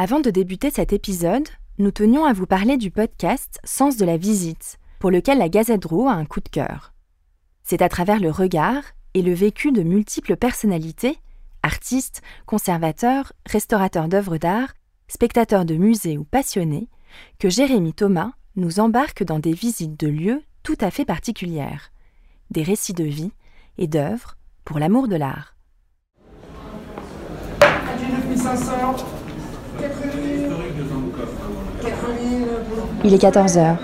Avant 0.00 0.20
de 0.20 0.30
débuter 0.30 0.70
cet 0.70 0.92
épisode, 0.92 1.48
nous 1.78 1.90
tenions 1.90 2.24
à 2.24 2.32
vous 2.32 2.46
parler 2.46 2.76
du 2.76 2.92
podcast 2.92 3.58
Sens 3.64 3.96
de 3.96 4.04
la 4.04 4.16
visite, 4.16 4.78
pour 5.00 5.10
lequel 5.10 5.38
la 5.38 5.48
Gazette 5.48 5.82
Drouot 5.82 6.06
a 6.06 6.12
un 6.12 6.24
coup 6.24 6.38
de 6.38 6.48
cœur. 6.48 6.92
C'est 7.64 7.82
à 7.82 7.88
travers 7.88 8.20
le 8.20 8.30
regard 8.30 8.84
et 9.14 9.22
le 9.22 9.34
vécu 9.34 9.72
de 9.72 9.82
multiples 9.82 10.36
personnalités, 10.36 11.18
artistes, 11.64 12.22
conservateurs, 12.46 13.32
restaurateurs 13.44 14.06
d'œuvres 14.06 14.36
d'art, 14.36 14.72
spectateurs 15.08 15.64
de 15.64 15.74
musées 15.74 16.16
ou 16.16 16.22
passionnés, 16.22 16.88
que 17.40 17.48
Jérémy 17.48 17.92
Thomas 17.92 18.30
nous 18.54 18.78
embarque 18.78 19.24
dans 19.24 19.40
des 19.40 19.52
visites 19.52 19.98
de 19.98 20.06
lieux 20.06 20.44
tout 20.62 20.78
à 20.80 20.92
fait 20.92 21.06
particulières, 21.06 21.90
des 22.52 22.62
récits 22.62 22.94
de 22.94 23.02
vie 23.02 23.32
et 23.78 23.88
d'œuvres 23.88 24.36
pour 24.64 24.78
l'amour 24.78 25.08
de 25.08 25.16
l'art. 25.16 25.56
Il 33.04 33.14
est 33.14 33.18
14 33.18 33.58
heures. 33.58 33.76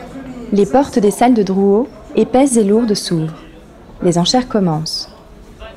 Les 0.53 0.67
portes 0.67 0.99
des 0.99 1.11
salles 1.11 1.35
de 1.35 1.43
Drouot, 1.43 1.89
épaisses 2.17 2.57
et 2.57 2.65
lourdes, 2.65 2.95
s'ouvrent. 2.95 3.35
Les 4.03 4.19
enchères 4.19 4.49
commencent. 4.49 5.09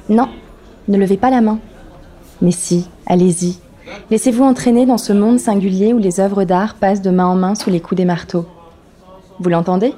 Non, 0.10 0.28
ne 0.88 0.98
levez 0.98 1.18
pas 1.18 1.30
la 1.30 1.42
main. 1.42 1.60
Mais 2.42 2.52
si, 2.52 2.90
allez-y. 3.06 3.60
Laissez-vous 4.12 4.44
entraîner 4.44 4.86
dans 4.86 4.98
ce 4.98 5.14
monde 5.14 5.40
singulier 5.40 5.94
où 5.94 5.98
les 5.98 6.20
œuvres 6.20 6.44
d'art 6.44 6.76
passent 6.76 7.02
de 7.02 7.10
main 7.10 7.26
en 7.26 7.36
main 7.36 7.56
sous 7.56 7.70
les 7.70 7.80
coups 7.80 7.98
des 7.98 8.06
marteaux. 8.06 8.46
Vous 9.40 9.50
l'entendez? 9.50 9.94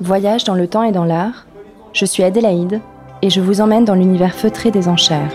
Voyage 0.00 0.44
dans 0.44 0.54
le 0.54 0.68
temps 0.68 0.84
et 0.84 0.92
dans 0.92 1.04
l'art. 1.04 1.46
Je 1.92 2.04
suis 2.04 2.22
Adélaïde 2.22 2.80
et 3.22 3.30
je 3.30 3.40
vous 3.40 3.60
emmène 3.60 3.84
dans 3.84 3.94
l'univers 3.94 4.34
feutré 4.34 4.70
des 4.70 4.88
enchères. 4.88 5.32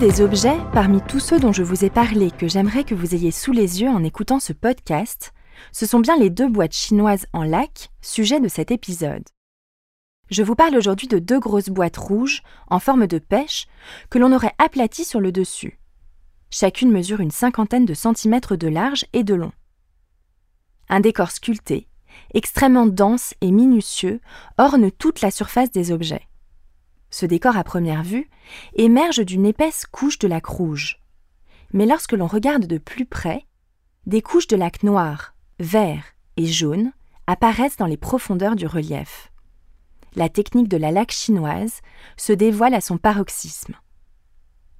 Des 0.00 0.20
objets, 0.20 0.58
parmi 0.74 1.00
tous 1.00 1.20
ceux 1.20 1.40
dont 1.40 1.52
je 1.52 1.62
vous 1.62 1.86
ai 1.86 1.88
parlé, 1.88 2.30
que 2.30 2.48
j'aimerais 2.48 2.84
que 2.84 2.94
vous 2.94 3.14
ayez 3.14 3.30
sous 3.30 3.52
les 3.52 3.80
yeux 3.80 3.88
en 3.88 4.04
écoutant 4.04 4.40
ce 4.40 4.52
podcast, 4.52 5.32
ce 5.72 5.86
sont 5.86 6.00
bien 6.00 6.18
les 6.18 6.28
deux 6.28 6.48
boîtes 6.48 6.74
chinoises 6.74 7.26
en 7.32 7.44
lac, 7.44 7.90
sujet 8.02 8.38
de 8.38 8.48
cet 8.48 8.70
épisode. 8.70 9.24
Je 10.30 10.42
vous 10.42 10.54
parle 10.54 10.76
aujourd'hui 10.76 11.08
de 11.08 11.18
deux 11.18 11.40
grosses 11.40 11.70
boîtes 11.70 11.96
rouges, 11.96 12.42
en 12.68 12.78
forme 12.78 13.06
de 13.06 13.18
pêche, 13.18 13.68
que 14.10 14.18
l'on 14.18 14.34
aurait 14.34 14.52
aplaties 14.58 15.06
sur 15.06 15.18
le 15.18 15.32
dessus. 15.32 15.80
Chacune 16.50 16.92
mesure 16.92 17.20
une 17.20 17.30
cinquantaine 17.30 17.86
de 17.86 17.94
centimètres 17.94 18.54
de 18.54 18.68
large 18.68 19.06
et 19.14 19.24
de 19.24 19.34
long. 19.34 19.52
Un 20.90 21.00
décor 21.00 21.30
sculpté, 21.30 21.88
extrêmement 22.34 22.86
dense 22.86 23.32
et 23.40 23.50
minutieux, 23.50 24.20
orne 24.58 24.90
toute 24.90 25.22
la 25.22 25.30
surface 25.30 25.70
des 25.70 25.90
objets. 25.90 26.28
Ce 27.18 27.24
décor 27.24 27.56
à 27.56 27.64
première 27.64 28.02
vue 28.02 28.28
émerge 28.74 29.24
d'une 29.24 29.46
épaisse 29.46 29.86
couche 29.86 30.18
de 30.18 30.28
lac 30.28 30.44
rouge. 30.44 31.00
Mais 31.72 31.86
lorsque 31.86 32.12
l'on 32.12 32.26
regarde 32.26 32.66
de 32.66 32.76
plus 32.76 33.06
près, 33.06 33.46
des 34.04 34.20
couches 34.20 34.48
de 34.48 34.56
lac 34.56 34.82
noir, 34.82 35.34
vert 35.58 36.04
et 36.36 36.44
jaune 36.44 36.92
apparaissent 37.26 37.78
dans 37.78 37.86
les 37.86 37.96
profondeurs 37.96 38.54
du 38.54 38.66
relief. 38.66 39.32
La 40.14 40.28
technique 40.28 40.68
de 40.68 40.76
la 40.76 40.90
laque 40.90 41.12
chinoise 41.12 41.80
se 42.18 42.34
dévoile 42.34 42.74
à 42.74 42.82
son 42.82 42.98
paroxysme. 42.98 43.76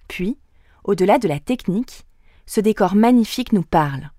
Puis, 0.06 0.38
au-delà 0.84 1.18
de 1.18 1.28
la 1.28 1.40
technique, 1.40 2.04
ce 2.44 2.60
décor 2.60 2.96
magnifique 2.96 3.54
nous 3.54 3.62
parle. 3.62 4.10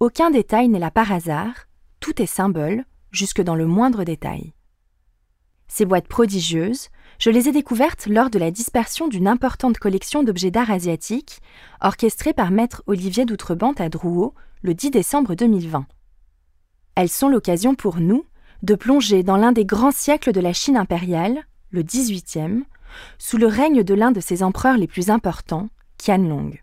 Aucun 0.00 0.32
détail 0.32 0.68
n'est 0.68 0.80
là 0.80 0.90
par 0.90 1.12
hasard, 1.12 1.68
tout 2.00 2.20
est 2.20 2.26
symbole, 2.26 2.84
jusque 3.12 3.42
dans 3.42 3.54
le 3.54 3.68
moindre 3.68 4.02
détail. 4.02 4.54
Ces 5.68 5.84
boîtes 5.84 6.08
prodigieuses, 6.08 6.88
je 7.18 7.30
les 7.30 7.48
ai 7.48 7.52
découvertes 7.52 8.06
lors 8.06 8.30
de 8.30 8.38
la 8.38 8.50
dispersion 8.50 9.08
d'une 9.08 9.26
importante 9.26 9.78
collection 9.78 10.22
d'objets 10.22 10.52
d'art 10.52 10.70
asiatiques, 10.70 11.40
orchestrée 11.80 12.32
par 12.32 12.52
maître 12.52 12.82
Olivier 12.86 13.24
d'Outrebent 13.24 13.74
à 13.78 13.88
Drouot 13.88 14.34
le 14.62 14.74
10 14.74 14.92
décembre 14.92 15.34
2020. 15.34 15.86
Elles 16.94 17.08
sont 17.08 17.28
l'occasion 17.28 17.74
pour 17.74 17.98
nous 17.98 18.24
de 18.62 18.74
plonger 18.74 19.22
dans 19.22 19.36
l'un 19.36 19.52
des 19.52 19.64
grands 19.64 19.90
siècles 19.90 20.32
de 20.32 20.40
la 20.40 20.52
Chine 20.52 20.76
impériale, 20.76 21.44
le 21.70 21.82
XVIIIe, 21.82 22.64
sous 23.18 23.36
le 23.36 23.46
règne 23.46 23.82
de 23.82 23.94
l'un 23.94 24.12
de 24.12 24.20
ses 24.20 24.42
empereurs 24.42 24.76
les 24.76 24.86
plus 24.86 25.10
importants, 25.10 25.68
Qianlong. 25.98 26.60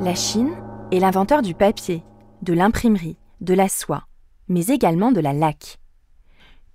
La 0.00 0.14
Chine 0.14 0.52
est 0.90 1.00
l'inventeur 1.00 1.40
du 1.40 1.54
papier, 1.54 2.02
de 2.42 2.52
l'imprimerie, 2.52 3.16
de 3.40 3.54
la 3.54 3.68
soie, 3.68 4.06
mais 4.48 4.66
également 4.66 5.12
de 5.12 5.20
la 5.20 5.32
laque. 5.32 5.78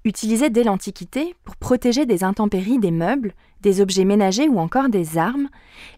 Utilisée 0.05 0.49
dès 0.49 0.63
l'Antiquité 0.63 1.35
pour 1.43 1.57
protéger 1.57 2.05
des 2.05 2.23
intempéries 2.23 2.79
des 2.79 2.91
meubles, 2.91 3.33
des 3.61 3.81
objets 3.81 4.05
ménagers 4.05 4.47
ou 4.47 4.59
encore 4.59 4.89
des 4.89 5.17
armes, 5.17 5.49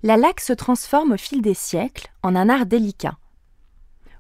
la 0.01 0.17
laque 0.17 0.39
se 0.39 0.53
transforme 0.53 1.11
au 1.11 1.17
fil 1.17 1.41
des 1.41 1.53
siècles 1.53 2.07
en 2.23 2.35
un 2.35 2.49
art 2.49 2.65
délicat. 2.65 3.17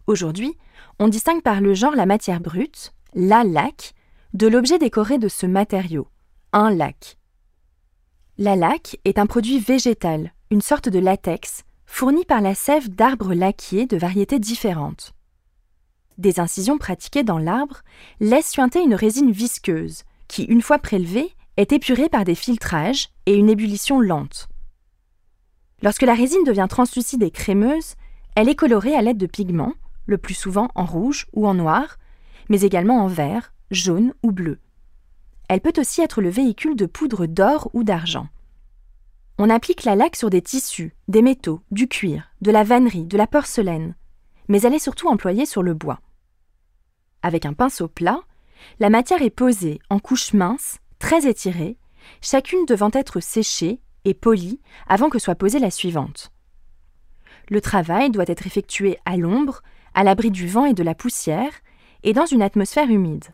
Aujourd'hui, 0.05 0.55
on 0.99 1.07
distingue 1.07 1.41
par 1.41 1.61
le 1.61 1.73
genre 1.73 1.95
la 1.95 2.05
matière 2.05 2.41
brute, 2.41 2.93
la 3.15 3.43
laque, 3.43 3.93
de 4.33 4.47
l'objet 4.47 4.77
décoré 4.77 5.17
de 5.17 5.27
ce 5.27 5.45
matériau, 5.45 6.07
un 6.53 6.69
lac. 6.73 7.17
La 8.37 8.55
laque 8.55 8.97
est 9.03 9.19
un 9.19 9.25
produit 9.25 9.59
végétal, 9.59 10.31
une 10.51 10.61
sorte 10.61 10.89
de 10.89 10.99
latex, 10.99 11.63
fourni 11.85 12.23
par 12.23 12.41
la 12.41 12.55
sève 12.55 12.89
d'arbres 12.89 13.33
laquiers 13.33 13.87
de 13.87 13.97
variétés 13.97 14.39
différentes 14.39 15.13
des 16.17 16.39
incisions 16.39 16.77
pratiquées 16.77 17.23
dans 17.23 17.37
l'arbre 17.37 17.81
laissent 18.19 18.51
suinter 18.51 18.81
une 18.81 18.95
résine 18.95 19.31
visqueuse, 19.31 20.03
qui, 20.27 20.43
une 20.43 20.61
fois 20.61 20.79
prélevée, 20.79 21.33
est 21.57 21.71
épurée 21.71 22.09
par 22.09 22.23
des 22.23 22.35
filtrages 22.35 23.09
et 23.25 23.35
une 23.35 23.49
ébullition 23.49 23.99
lente. 23.99 24.47
Lorsque 25.81 26.03
la 26.03 26.13
résine 26.13 26.43
devient 26.45 26.67
translucide 26.69 27.23
et 27.23 27.31
crémeuse, 27.31 27.95
elle 28.35 28.49
est 28.49 28.55
colorée 28.55 28.95
à 28.95 29.01
l'aide 29.01 29.17
de 29.17 29.25
pigments, 29.25 29.73
le 30.05 30.17
plus 30.17 30.33
souvent 30.33 30.69
en 30.75 30.85
rouge 30.85 31.27
ou 31.33 31.47
en 31.47 31.53
noir, 31.53 31.97
mais 32.49 32.61
également 32.61 33.03
en 33.03 33.07
vert, 33.07 33.53
jaune 33.71 34.13
ou 34.23 34.31
bleu. 34.31 34.59
Elle 35.47 35.61
peut 35.61 35.73
aussi 35.77 36.01
être 36.01 36.21
le 36.21 36.29
véhicule 36.29 36.75
de 36.75 36.85
poudre 36.85 37.25
d'or 37.25 37.69
ou 37.73 37.83
d'argent. 37.83 38.27
On 39.37 39.49
applique 39.49 39.83
la 39.83 39.95
laque 39.95 40.15
sur 40.15 40.29
des 40.29 40.41
tissus, 40.41 40.93
des 41.07 41.21
métaux, 41.21 41.61
du 41.71 41.87
cuir, 41.87 42.29
de 42.41 42.51
la 42.51 42.63
vannerie, 42.63 43.05
de 43.05 43.17
la 43.17 43.27
porcelaine, 43.27 43.95
mais 44.51 44.63
elle 44.63 44.73
est 44.73 44.79
surtout 44.79 45.07
employée 45.07 45.45
sur 45.45 45.63
le 45.63 45.73
bois. 45.73 46.01
Avec 47.23 47.45
un 47.45 47.53
pinceau 47.53 47.87
plat, 47.87 48.19
la 48.79 48.89
matière 48.89 49.21
est 49.21 49.29
posée 49.29 49.79
en 49.89 49.97
couches 49.97 50.33
minces, 50.33 50.79
très 50.99 51.25
étirées, 51.25 51.77
chacune 52.19 52.65
devant 52.65 52.89
être 52.91 53.21
séchée 53.21 53.79
et 54.03 54.13
polie 54.13 54.59
avant 54.89 55.09
que 55.09 55.19
soit 55.19 55.35
posée 55.35 55.59
la 55.59 55.71
suivante. 55.71 56.33
Le 57.47 57.61
travail 57.61 58.11
doit 58.11 58.25
être 58.27 58.45
effectué 58.45 58.97
à 59.05 59.15
l'ombre, 59.15 59.61
à 59.93 60.03
l'abri 60.03 60.31
du 60.31 60.49
vent 60.49 60.65
et 60.65 60.73
de 60.73 60.83
la 60.83 60.95
poussière, 60.95 61.53
et 62.03 62.11
dans 62.11 62.25
une 62.25 62.41
atmosphère 62.41 62.89
humide. 62.89 63.27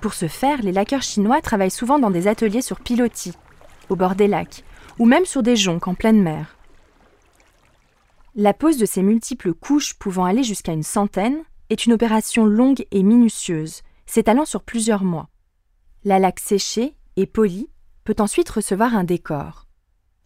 Pour 0.00 0.14
ce 0.14 0.26
faire, 0.26 0.62
les 0.62 0.72
laqueurs 0.72 1.02
chinois 1.02 1.42
travaillent 1.42 1.70
souvent 1.70 1.98
dans 1.98 2.10
des 2.10 2.28
ateliers 2.28 2.62
sur 2.62 2.80
pilotis, 2.80 3.36
au 3.90 3.96
bord 3.96 4.14
des 4.14 4.26
lacs, 4.26 4.64
ou 4.98 5.04
même 5.04 5.26
sur 5.26 5.42
des 5.42 5.56
joncs 5.56 5.86
en 5.86 5.94
pleine 5.94 6.22
mer. 6.22 6.56
La 8.36 8.52
pose 8.52 8.78
de 8.78 8.86
ces 8.86 9.02
multiples 9.02 9.54
couches 9.54 9.94
pouvant 9.94 10.24
aller 10.24 10.42
jusqu'à 10.42 10.72
une 10.72 10.82
centaine 10.82 11.44
est 11.70 11.86
une 11.86 11.92
opération 11.92 12.46
longue 12.46 12.84
et 12.90 13.04
minutieuse, 13.04 13.82
s'étalant 14.06 14.44
sur 14.44 14.64
plusieurs 14.64 15.04
mois. 15.04 15.28
La 16.02 16.18
laque 16.18 16.40
séchée 16.40 16.96
et 17.14 17.26
polie 17.26 17.68
peut 18.02 18.16
ensuite 18.18 18.50
recevoir 18.50 18.96
un 18.96 19.04
décor. 19.04 19.68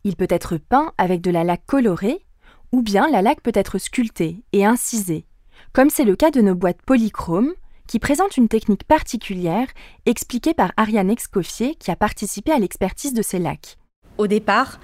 Il 0.04 0.16
peut 0.16 0.26
être 0.30 0.56
peint 0.56 0.94
avec 0.96 1.20
de 1.20 1.30
la 1.30 1.44
laque 1.44 1.66
colorée, 1.66 2.24
ou 2.72 2.80
bien 2.80 3.10
la 3.10 3.20
laque 3.20 3.42
peut 3.42 3.52
être 3.52 3.76
sculptée 3.76 4.42
et 4.52 4.64
incisée, 4.64 5.26
comme 5.75 5.90
c'est 5.90 6.06
le 6.06 6.16
cas 6.16 6.31
de 6.31 6.40
nos 6.40 6.55
boîtes 6.55 6.81
polychromes, 6.81 7.52
qui 7.87 7.99
présentent 7.99 8.38
une 8.38 8.49
technique 8.49 8.84
particulière 8.84 9.69
expliquée 10.06 10.55
par 10.55 10.72
Ariane 10.78 11.10
Excoffier 11.10 11.75
qui 11.75 11.90
a 11.90 11.96
participé 11.96 12.52
à 12.52 12.58
l'expertise 12.58 13.12
de 13.12 13.22
ces 13.22 13.38
laques. 13.38 13.76
Au 14.16 14.26
départ, 14.26 14.81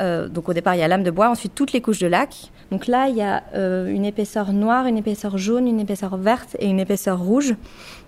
euh, 0.00 0.28
donc 0.28 0.48
au 0.48 0.54
départ 0.54 0.74
il 0.74 0.78
y 0.78 0.82
a 0.82 0.88
lame 0.88 1.02
de 1.02 1.10
bois, 1.10 1.28
ensuite 1.28 1.54
toutes 1.54 1.72
les 1.72 1.80
couches 1.80 1.98
de 1.98 2.06
laque. 2.06 2.50
Donc 2.70 2.86
là 2.86 3.08
il 3.08 3.16
y 3.16 3.22
a 3.22 3.44
euh, 3.54 3.86
une 3.88 4.04
épaisseur 4.04 4.52
noire, 4.52 4.86
une 4.86 4.98
épaisseur 4.98 5.38
jaune, 5.38 5.68
une 5.68 5.80
épaisseur 5.80 6.16
verte 6.16 6.56
et 6.58 6.66
une 6.66 6.80
épaisseur 6.80 7.18
rouge. 7.18 7.54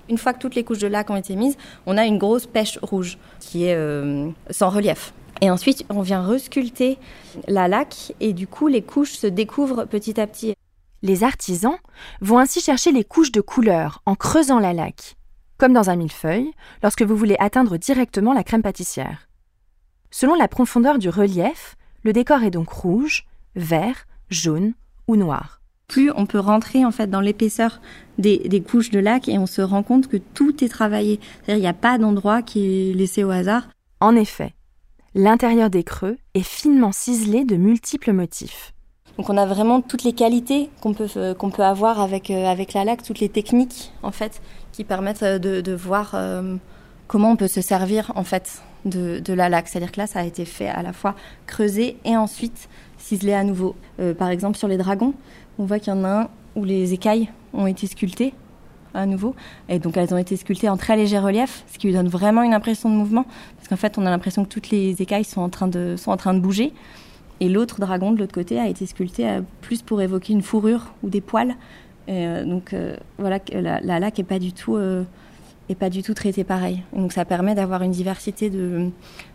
Une 0.08 0.18
fois 0.18 0.32
que 0.32 0.38
toutes 0.38 0.54
les 0.54 0.64
couches 0.64 0.78
de 0.78 0.88
laque 0.88 1.10
ont 1.10 1.16
été 1.16 1.36
mises, 1.36 1.56
on 1.86 1.96
a 1.96 2.04
une 2.04 2.18
grosse 2.18 2.46
pêche 2.46 2.78
rouge 2.82 3.18
qui 3.40 3.64
est 3.64 3.74
euh, 3.74 4.28
sans 4.50 4.70
relief. 4.70 5.12
Et 5.40 5.50
ensuite 5.50 5.84
on 5.90 6.02
vient 6.02 6.22
resculpter 6.22 6.98
la 7.48 7.68
laque 7.68 8.14
et 8.20 8.32
du 8.32 8.46
coup 8.46 8.68
les 8.68 8.82
couches 8.82 9.12
se 9.12 9.26
découvrent 9.26 9.84
petit 9.84 10.20
à 10.20 10.26
petit. 10.26 10.54
Les 11.02 11.24
artisans 11.24 11.76
vont 12.20 12.38
ainsi 12.38 12.60
chercher 12.60 12.92
les 12.92 13.04
couches 13.04 13.32
de 13.32 13.40
couleur 13.40 14.02
en 14.06 14.14
creusant 14.14 14.60
la 14.60 14.72
laque, 14.72 15.16
comme 15.58 15.72
dans 15.72 15.90
un 15.90 15.96
millefeuille 15.96 16.52
lorsque 16.82 17.02
vous 17.02 17.16
voulez 17.16 17.36
atteindre 17.40 17.76
directement 17.76 18.32
la 18.32 18.44
crème 18.44 18.62
pâtissière. 18.62 19.28
Selon 20.12 20.34
la 20.34 20.46
profondeur 20.46 20.98
du 20.98 21.08
relief, 21.08 21.74
le 22.02 22.12
décor 22.12 22.42
est 22.42 22.50
donc 22.50 22.68
rouge, 22.68 23.26
vert, 23.56 24.06
jaune 24.30 24.74
ou 25.08 25.16
noir. 25.16 25.60
plus 25.88 26.10
on 26.16 26.26
peut 26.26 26.38
rentrer 26.38 26.84
en 26.84 26.90
fait 26.90 27.08
dans 27.08 27.20
l'épaisseur 27.20 27.80
des, 28.18 28.64
couches 28.66 28.90
de 28.90 28.98
lac 28.98 29.28
et 29.28 29.38
on 29.38 29.46
se 29.46 29.60
rend 29.60 29.82
compte 29.82 30.08
que 30.08 30.16
tout 30.16 30.64
est 30.64 30.68
travaillé. 30.68 31.20
C'est-à-dire 31.44 31.56
il 31.56 31.60
n'y 31.60 31.66
a 31.66 31.74
pas 31.74 31.98
d'endroit 31.98 32.40
qui 32.42 32.90
est 32.90 32.94
laissé 32.94 33.24
au 33.24 33.30
hasard. 33.30 33.68
En 34.00 34.16
effet, 34.16 34.54
l'intérieur 35.14 35.70
des 35.70 35.84
creux 35.84 36.16
est 36.34 36.46
finement 36.46 36.92
ciselé 36.92 37.44
de 37.44 37.56
multiples 37.56 38.12
motifs. 38.12 38.72
Donc 39.18 39.28
on 39.28 39.36
a 39.36 39.44
vraiment 39.44 39.82
toutes 39.82 40.04
les 40.04 40.14
qualités 40.14 40.70
qu'on 40.80 40.94
peut, 40.94 41.08
euh, 41.16 41.34
qu'on 41.34 41.50
peut 41.50 41.64
avoir 41.64 42.00
avec, 42.00 42.30
euh, 42.30 42.46
avec 42.46 42.72
la 42.72 42.84
laque, 42.84 43.02
toutes 43.02 43.20
les 43.20 43.28
techniques 43.28 43.92
en 44.02 44.10
fait 44.10 44.40
qui 44.72 44.84
permettent 44.84 45.22
euh, 45.22 45.38
de, 45.38 45.74
voir 45.74 46.16
comment 47.12 47.32
on 47.32 47.36
peut 47.36 47.46
se 47.46 47.60
servir 47.60 48.10
en 48.14 48.24
fait 48.24 48.62
de, 48.86 49.20
de 49.20 49.34
la 49.34 49.50
laque. 49.50 49.68
C'est-à-dire 49.68 49.92
que 49.92 50.00
là 50.00 50.06
ça 50.06 50.20
a 50.20 50.24
été 50.24 50.46
fait 50.46 50.68
à 50.68 50.82
la 50.82 50.94
fois 50.94 51.14
creusé 51.46 51.98
et 52.06 52.16
ensuite 52.16 52.70
ciselé 52.96 53.34
à 53.34 53.44
nouveau. 53.44 53.76
par 54.16 54.30
exemple 54.30 54.56
sur 54.56 54.66
les 54.66 54.78
dragons, 54.78 55.12
on 55.58 55.66
voit 55.66 55.78
qu'il 55.78 55.92
y 55.92 55.96
en 55.96 56.04
a 56.04 56.22
un 56.22 56.28
où 56.56 56.64
les 56.64 56.94
écailles 56.94 57.28
ont 57.52 57.66
été 57.66 57.86
sculptées 57.86 58.32
à 58.94 59.04
nouveau. 59.04 59.34
Et 59.68 59.78
donc 59.78 59.98
elles 59.98 60.14
ont 60.14 60.18
été 60.18 60.36
sculptées 60.36 60.70
en 60.70 60.78
très 60.78 60.96
léger 60.96 61.18
relief, 61.18 61.64
ce 61.70 61.78
qui 61.78 61.88
lui 61.88 61.94
donne 61.94 62.08
vraiment 62.08 62.42
une 62.42 62.54
impression 62.54 62.88
de 62.88 62.94
mouvement. 62.94 63.26
Parce 63.56 63.68
qu'en 63.68 63.76
fait, 63.76 63.98
on 63.98 64.06
a 64.06 64.10
l'impression 64.10 64.44
que 64.44 64.48
toutes 64.48 64.70
les 64.70 65.02
écailles 65.02 65.24
sont 65.24 65.42
en 65.42 65.50
train 65.50 65.68
de, 65.68 65.96
sont 65.98 66.10
en 66.10 66.16
train 66.16 66.32
de 66.32 66.40
bouger. 66.40 66.72
Et 67.40 67.48
l'autre 67.48 67.80
dragon 67.80 68.12
de 68.12 68.18
l'autre 68.18 68.34
côté 68.34 68.58
a 68.58 68.68
été 68.68 68.86
sculpté 68.86 69.28
euh, 69.28 69.40
plus 69.60 69.82
pour 69.82 70.00
évoquer 70.00 70.32
une 70.32 70.42
fourrure 70.42 70.94
ou 71.02 71.10
des 71.10 71.20
poils. 71.20 71.54
Et 72.08 72.26
euh, 72.26 72.44
donc 72.44 72.72
euh, 72.72 72.96
voilà, 73.18 73.38
la, 73.52 73.80
la, 73.80 73.98
laque 74.00 74.18
est 74.18 74.24
pas 74.24 74.38
du 74.38 74.52
tout 74.52 74.76
pas 75.74 75.90
du 75.90 76.02
tout 76.02 76.14
traitée 76.14 76.44
pareil. 76.44 76.82
donc 76.92 77.12
ça 77.12 77.24
permet 77.24 77.54
d'avoir 77.54 77.82
une 77.82 77.90
diversité 77.90 78.50
de, 78.50 78.90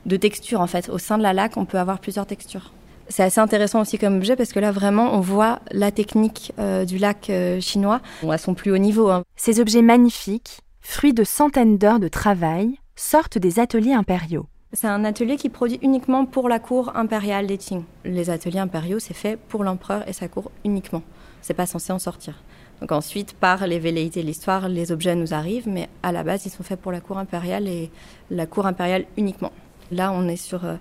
de 0.05 0.15
textures 0.15 0.61
en 0.61 0.67
fait. 0.67 0.89
Au 0.89 0.97
sein 0.97 1.17
de 1.17 1.23
la 1.23 1.33
laque, 1.33 1.57
on 1.57 1.65
peut 1.65 1.79
avoir 1.79 1.99
plusieurs 1.99 2.25
textures. 2.25 2.73
C'est 3.09 3.23
assez 3.23 3.39
intéressant 3.39 3.81
aussi 3.81 3.97
comme 3.97 4.17
objet 4.17 4.35
parce 4.35 4.51
que 4.51 4.59
là 4.59 4.71
vraiment 4.71 5.13
on 5.13 5.21
voit 5.21 5.59
la 5.71 5.91
technique 5.91 6.51
euh, 6.59 6.83
du 6.85 6.97
lac 6.97 7.29
euh, 7.29 7.59
chinois 7.61 8.01
à 8.29 8.37
son 8.37 8.53
plus 8.53 8.71
haut 8.71 8.77
niveau. 8.77 9.09
Hein. 9.09 9.23
Ces 9.35 9.59
objets 9.59 9.81
magnifiques, 9.81 10.59
fruits 10.81 11.13
de 11.13 11.23
centaines 11.23 11.77
d'heures 11.77 11.99
de 11.99 12.09
travail, 12.09 12.77
sortent 12.95 13.37
des 13.37 13.59
ateliers 13.59 13.93
impériaux. 13.93 14.47
C'est 14.73 14.87
un 14.87 15.05
atelier 15.05 15.37
qui 15.37 15.47
produit 15.47 15.79
uniquement 15.81 16.25
pour 16.25 16.49
la 16.49 16.59
cour 16.59 16.91
impériale 16.95 17.47
des 17.47 17.57
Qing. 17.57 17.83
Les 18.03 18.29
ateliers 18.29 18.59
impériaux, 18.59 18.99
c'est 18.99 19.13
fait 19.13 19.37
pour 19.37 19.63
l'empereur 19.63 20.07
et 20.09 20.13
sa 20.13 20.27
cour 20.27 20.51
uniquement. 20.65 21.03
C'est 21.41 21.53
pas 21.53 21.65
censé 21.65 21.93
en 21.93 21.99
sortir. 21.99 22.35
Donc 22.81 22.91
ensuite, 22.91 23.33
par 23.33 23.65
les 23.65 23.79
velléités 23.79 24.21
de 24.21 24.27
l'histoire, 24.27 24.69
les 24.69 24.91
objets 24.91 25.15
nous 25.15 25.33
arrivent, 25.33 25.67
mais 25.67 25.89
à 26.03 26.11
la 26.11 26.23
base, 26.23 26.45
ils 26.45 26.51
sont 26.51 26.63
faits 26.63 26.79
pour 26.79 26.91
la 26.91 27.01
cour 27.01 27.17
impériale 27.17 27.67
et 27.67 27.89
la 28.29 28.45
cour 28.45 28.67
impériale 28.67 29.05
uniquement. 29.17 29.51
Là, 29.91 30.11
on 30.11 30.27
est 30.27 30.37
sur 30.37 30.65
euh, 30.65 30.75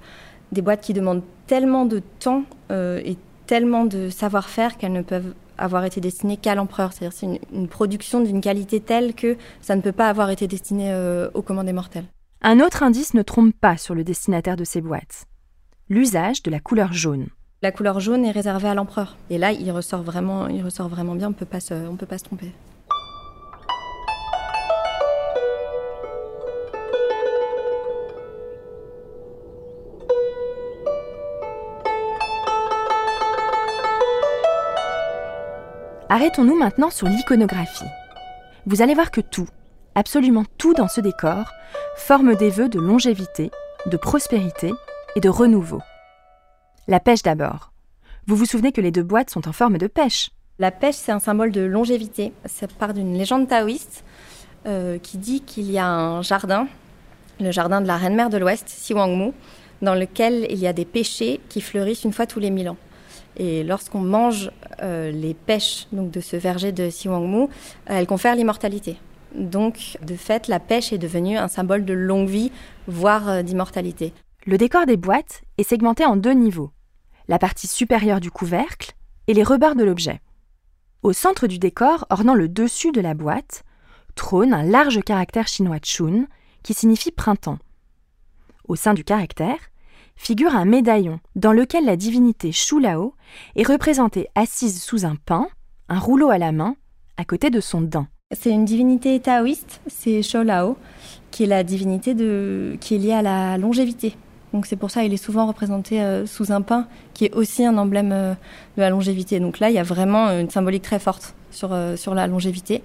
des 0.52 0.62
boîtes 0.62 0.82
qui 0.82 0.92
demandent 0.92 1.22
tellement 1.46 1.86
de 1.86 2.02
temps 2.18 2.44
euh, 2.70 3.00
et 3.04 3.16
tellement 3.46 3.84
de 3.84 4.10
savoir-faire 4.10 4.76
qu'elles 4.76 4.92
ne 4.92 5.02
peuvent 5.02 5.34
avoir 5.58 5.84
été 5.84 6.00
destinées 6.00 6.36
qu'à 6.36 6.54
l'empereur. 6.54 6.92
C'est-à-dire 6.92 7.16
c'est 7.16 7.40
une, 7.52 7.68
production 7.68 8.20
d'une 8.20 8.40
qualité 8.40 8.80
telle 8.80 9.14
que 9.14 9.36
ça 9.62 9.76
ne 9.76 9.80
peut 9.80 9.92
pas 9.92 10.08
avoir 10.08 10.30
été 10.30 10.46
destiné 10.46 10.92
euh, 10.92 11.30
aux 11.34 11.42
commandes 11.42 11.72
mortels. 11.72 12.04
Un 12.42 12.60
autre 12.60 12.82
indice 12.82 13.14
ne 13.14 13.22
trompe 13.22 13.54
pas 13.58 13.76
sur 13.76 13.94
le 13.94 14.04
destinataire 14.04 14.56
de 14.56 14.64
ces 14.64 14.80
boîtes. 14.80 15.26
L'usage 15.88 16.42
de 16.42 16.50
la 16.50 16.60
couleur 16.60 16.92
jaune. 16.92 17.28
La 17.66 17.72
couleur 17.72 17.98
jaune 17.98 18.24
est 18.24 18.30
réservée 18.30 18.68
à 18.68 18.74
l'empereur. 18.74 19.16
Et 19.28 19.38
là, 19.38 19.50
il 19.50 19.72
ressort 19.72 20.00
vraiment, 20.00 20.46
il 20.46 20.64
ressort 20.64 20.86
vraiment 20.86 21.16
bien. 21.16 21.30
On 21.30 21.32
peut 21.32 21.44
peut 21.44 22.06
pas 22.06 22.18
se 22.18 22.22
tromper. 22.22 22.52
Arrêtons-nous 36.08 36.56
maintenant 36.56 36.90
sur 36.90 37.08
l'iconographie. 37.08 37.82
Vous 38.66 38.80
allez 38.80 38.94
voir 38.94 39.10
que 39.10 39.20
tout, 39.20 39.48
absolument 39.96 40.44
tout 40.56 40.72
dans 40.72 40.86
ce 40.86 41.00
décor, 41.00 41.50
forme 41.96 42.36
des 42.36 42.50
vœux 42.50 42.68
de 42.68 42.78
longévité, 42.78 43.50
de 43.86 43.96
prospérité 43.96 44.72
et 45.16 45.20
de 45.20 45.28
renouveau. 45.28 45.82
La 46.88 47.00
pêche 47.00 47.22
d'abord. 47.22 47.72
Vous 48.28 48.36
vous 48.36 48.44
souvenez 48.44 48.70
que 48.70 48.80
les 48.80 48.92
deux 48.92 49.02
boîtes 49.02 49.30
sont 49.30 49.48
en 49.48 49.52
forme 49.52 49.76
de 49.76 49.88
pêche. 49.88 50.30
La 50.60 50.70
pêche, 50.70 50.94
c'est 50.94 51.10
un 51.10 51.18
symbole 51.18 51.50
de 51.50 51.62
longévité. 51.62 52.32
Ça 52.44 52.68
part 52.68 52.94
d'une 52.94 53.18
légende 53.18 53.48
taoïste 53.48 54.04
euh, 54.66 54.96
qui 54.98 55.18
dit 55.18 55.40
qu'il 55.40 55.68
y 55.68 55.78
a 55.78 55.88
un 55.88 56.22
jardin, 56.22 56.68
le 57.40 57.50
jardin 57.50 57.80
de 57.80 57.88
la 57.88 57.96
reine-mère 57.96 58.30
de 58.30 58.38
l'Ouest, 58.38 58.68
Siwangmu, 58.68 59.32
dans 59.82 59.96
lequel 59.96 60.46
il 60.48 60.58
y 60.58 60.68
a 60.68 60.72
des 60.72 60.84
pêchers 60.84 61.40
qui 61.48 61.60
fleurissent 61.60 62.04
une 62.04 62.12
fois 62.12 62.26
tous 62.26 62.38
les 62.38 62.50
mille 62.50 62.68
ans. 62.68 62.76
Et 63.36 63.64
lorsqu'on 63.64 64.00
mange 64.00 64.52
euh, 64.80 65.10
les 65.10 65.34
pêches 65.34 65.88
donc 65.90 66.12
de 66.12 66.20
ce 66.20 66.36
verger 66.36 66.70
de 66.70 66.88
Siwangmu, 66.88 67.42
euh, 67.42 67.48
elle 67.88 68.06
confère 68.06 68.36
l'immortalité. 68.36 68.96
Donc, 69.34 69.98
de 70.06 70.14
fait, 70.14 70.46
la 70.46 70.60
pêche 70.60 70.92
est 70.92 70.98
devenue 70.98 71.36
un 71.36 71.48
symbole 71.48 71.84
de 71.84 71.92
longue 71.92 72.28
vie, 72.28 72.52
voire 72.86 73.28
euh, 73.28 73.42
d'immortalité. 73.42 74.12
Le 74.46 74.56
décor 74.56 74.86
des 74.86 74.96
boîtes 74.96 75.42
est 75.58 75.68
segmenté 75.68 76.04
en 76.04 76.14
deux 76.14 76.32
niveaux 76.32 76.70
la 77.28 77.38
partie 77.38 77.66
supérieure 77.66 78.20
du 78.20 78.30
couvercle 78.30 78.94
et 79.26 79.34
les 79.34 79.42
rebords 79.42 79.74
de 79.74 79.84
l'objet. 79.84 80.20
Au 81.02 81.12
centre 81.12 81.46
du 81.46 81.58
décor, 81.58 82.06
ornant 82.10 82.34
le 82.34 82.48
dessus 82.48 82.92
de 82.92 83.00
la 83.00 83.14
boîte, 83.14 83.64
trône 84.14 84.52
un 84.52 84.62
large 84.62 85.02
caractère 85.02 85.46
chinois 85.46 85.78
Chun 85.78 86.26
qui 86.62 86.74
signifie 86.74 87.12
printemps. 87.12 87.58
Au 88.66 88.74
sein 88.74 88.94
du 88.94 89.04
caractère, 89.04 89.58
figure 90.16 90.56
un 90.56 90.64
médaillon 90.64 91.20
dans 91.36 91.52
lequel 91.52 91.84
la 91.84 91.96
divinité 91.96 92.50
Shulao 92.50 93.14
est 93.54 93.66
représentée 93.66 94.28
assise 94.34 94.82
sous 94.82 95.04
un 95.04 95.14
pain, 95.14 95.46
un 95.88 95.98
rouleau 95.98 96.30
à 96.30 96.38
la 96.38 96.52
main, 96.52 96.76
à 97.16 97.24
côté 97.24 97.50
de 97.50 97.60
son 97.60 97.80
dent. 97.80 98.06
C'est 98.32 98.50
une 98.50 98.64
divinité 98.64 99.20
taoïste, 99.20 99.80
c'est 99.86 100.22
Shulao, 100.22 100.76
qui 101.30 101.44
est 101.44 101.46
la 101.46 101.62
divinité 101.62 102.14
qui 102.80 102.94
est 102.94 102.98
liée 102.98 103.12
à 103.12 103.22
la 103.22 103.58
longévité. 103.58 104.16
Donc 104.56 104.64
c'est 104.64 104.76
pour 104.76 104.90
ça 104.90 105.02
qu'il 105.02 105.12
est 105.12 105.18
souvent 105.18 105.46
représenté 105.46 106.00
euh, 106.00 106.24
sous 106.24 106.50
un 106.50 106.62
pain, 106.62 106.86
qui 107.12 107.26
est 107.26 107.34
aussi 107.34 107.62
un 107.62 107.76
emblème 107.76 108.10
euh, 108.10 108.32
de 108.78 108.80
la 108.80 108.88
longévité. 108.88 109.38
Donc 109.38 109.58
là, 109.58 109.68
il 109.68 109.74
y 109.74 109.78
a 109.78 109.82
vraiment 109.82 110.30
une 110.30 110.48
symbolique 110.48 110.82
très 110.82 110.98
forte 110.98 111.34
sur, 111.50 111.74
euh, 111.74 111.94
sur 111.96 112.14
la 112.14 112.26
longévité. 112.26 112.82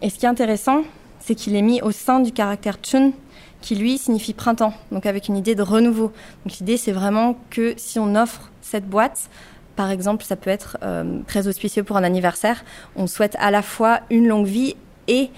Et 0.00 0.08
ce 0.08 0.18
qui 0.18 0.24
est 0.24 0.30
intéressant, 0.30 0.80
c'est 1.18 1.34
qu'il 1.34 1.54
est 1.56 1.60
mis 1.60 1.82
au 1.82 1.90
sein 1.90 2.20
du 2.20 2.32
caractère 2.32 2.78
Chun, 2.82 3.12
qui 3.60 3.74
lui 3.74 3.98
signifie 3.98 4.32
printemps, 4.32 4.72
donc 4.92 5.04
avec 5.04 5.28
une 5.28 5.36
idée 5.36 5.54
de 5.54 5.60
renouveau. 5.60 6.10
Donc 6.46 6.56
l'idée 6.58 6.78
c'est 6.78 6.92
vraiment 6.92 7.36
que 7.50 7.74
si 7.76 7.98
on 7.98 8.14
offre 8.14 8.50
cette 8.62 8.88
boîte, 8.88 9.28
par 9.76 9.90
exemple, 9.90 10.24
ça 10.24 10.36
peut 10.36 10.48
être 10.48 10.78
très 11.26 11.48
auspicieux 11.48 11.84
pour 11.84 11.98
un 11.98 12.02
anniversaire, 12.02 12.64
on 12.96 13.06
souhaite 13.06 13.36
à 13.38 13.50
la 13.50 13.60
fois 13.60 14.00
une 14.08 14.26
longue 14.26 14.46
vie 14.46 14.74
et 15.06 15.30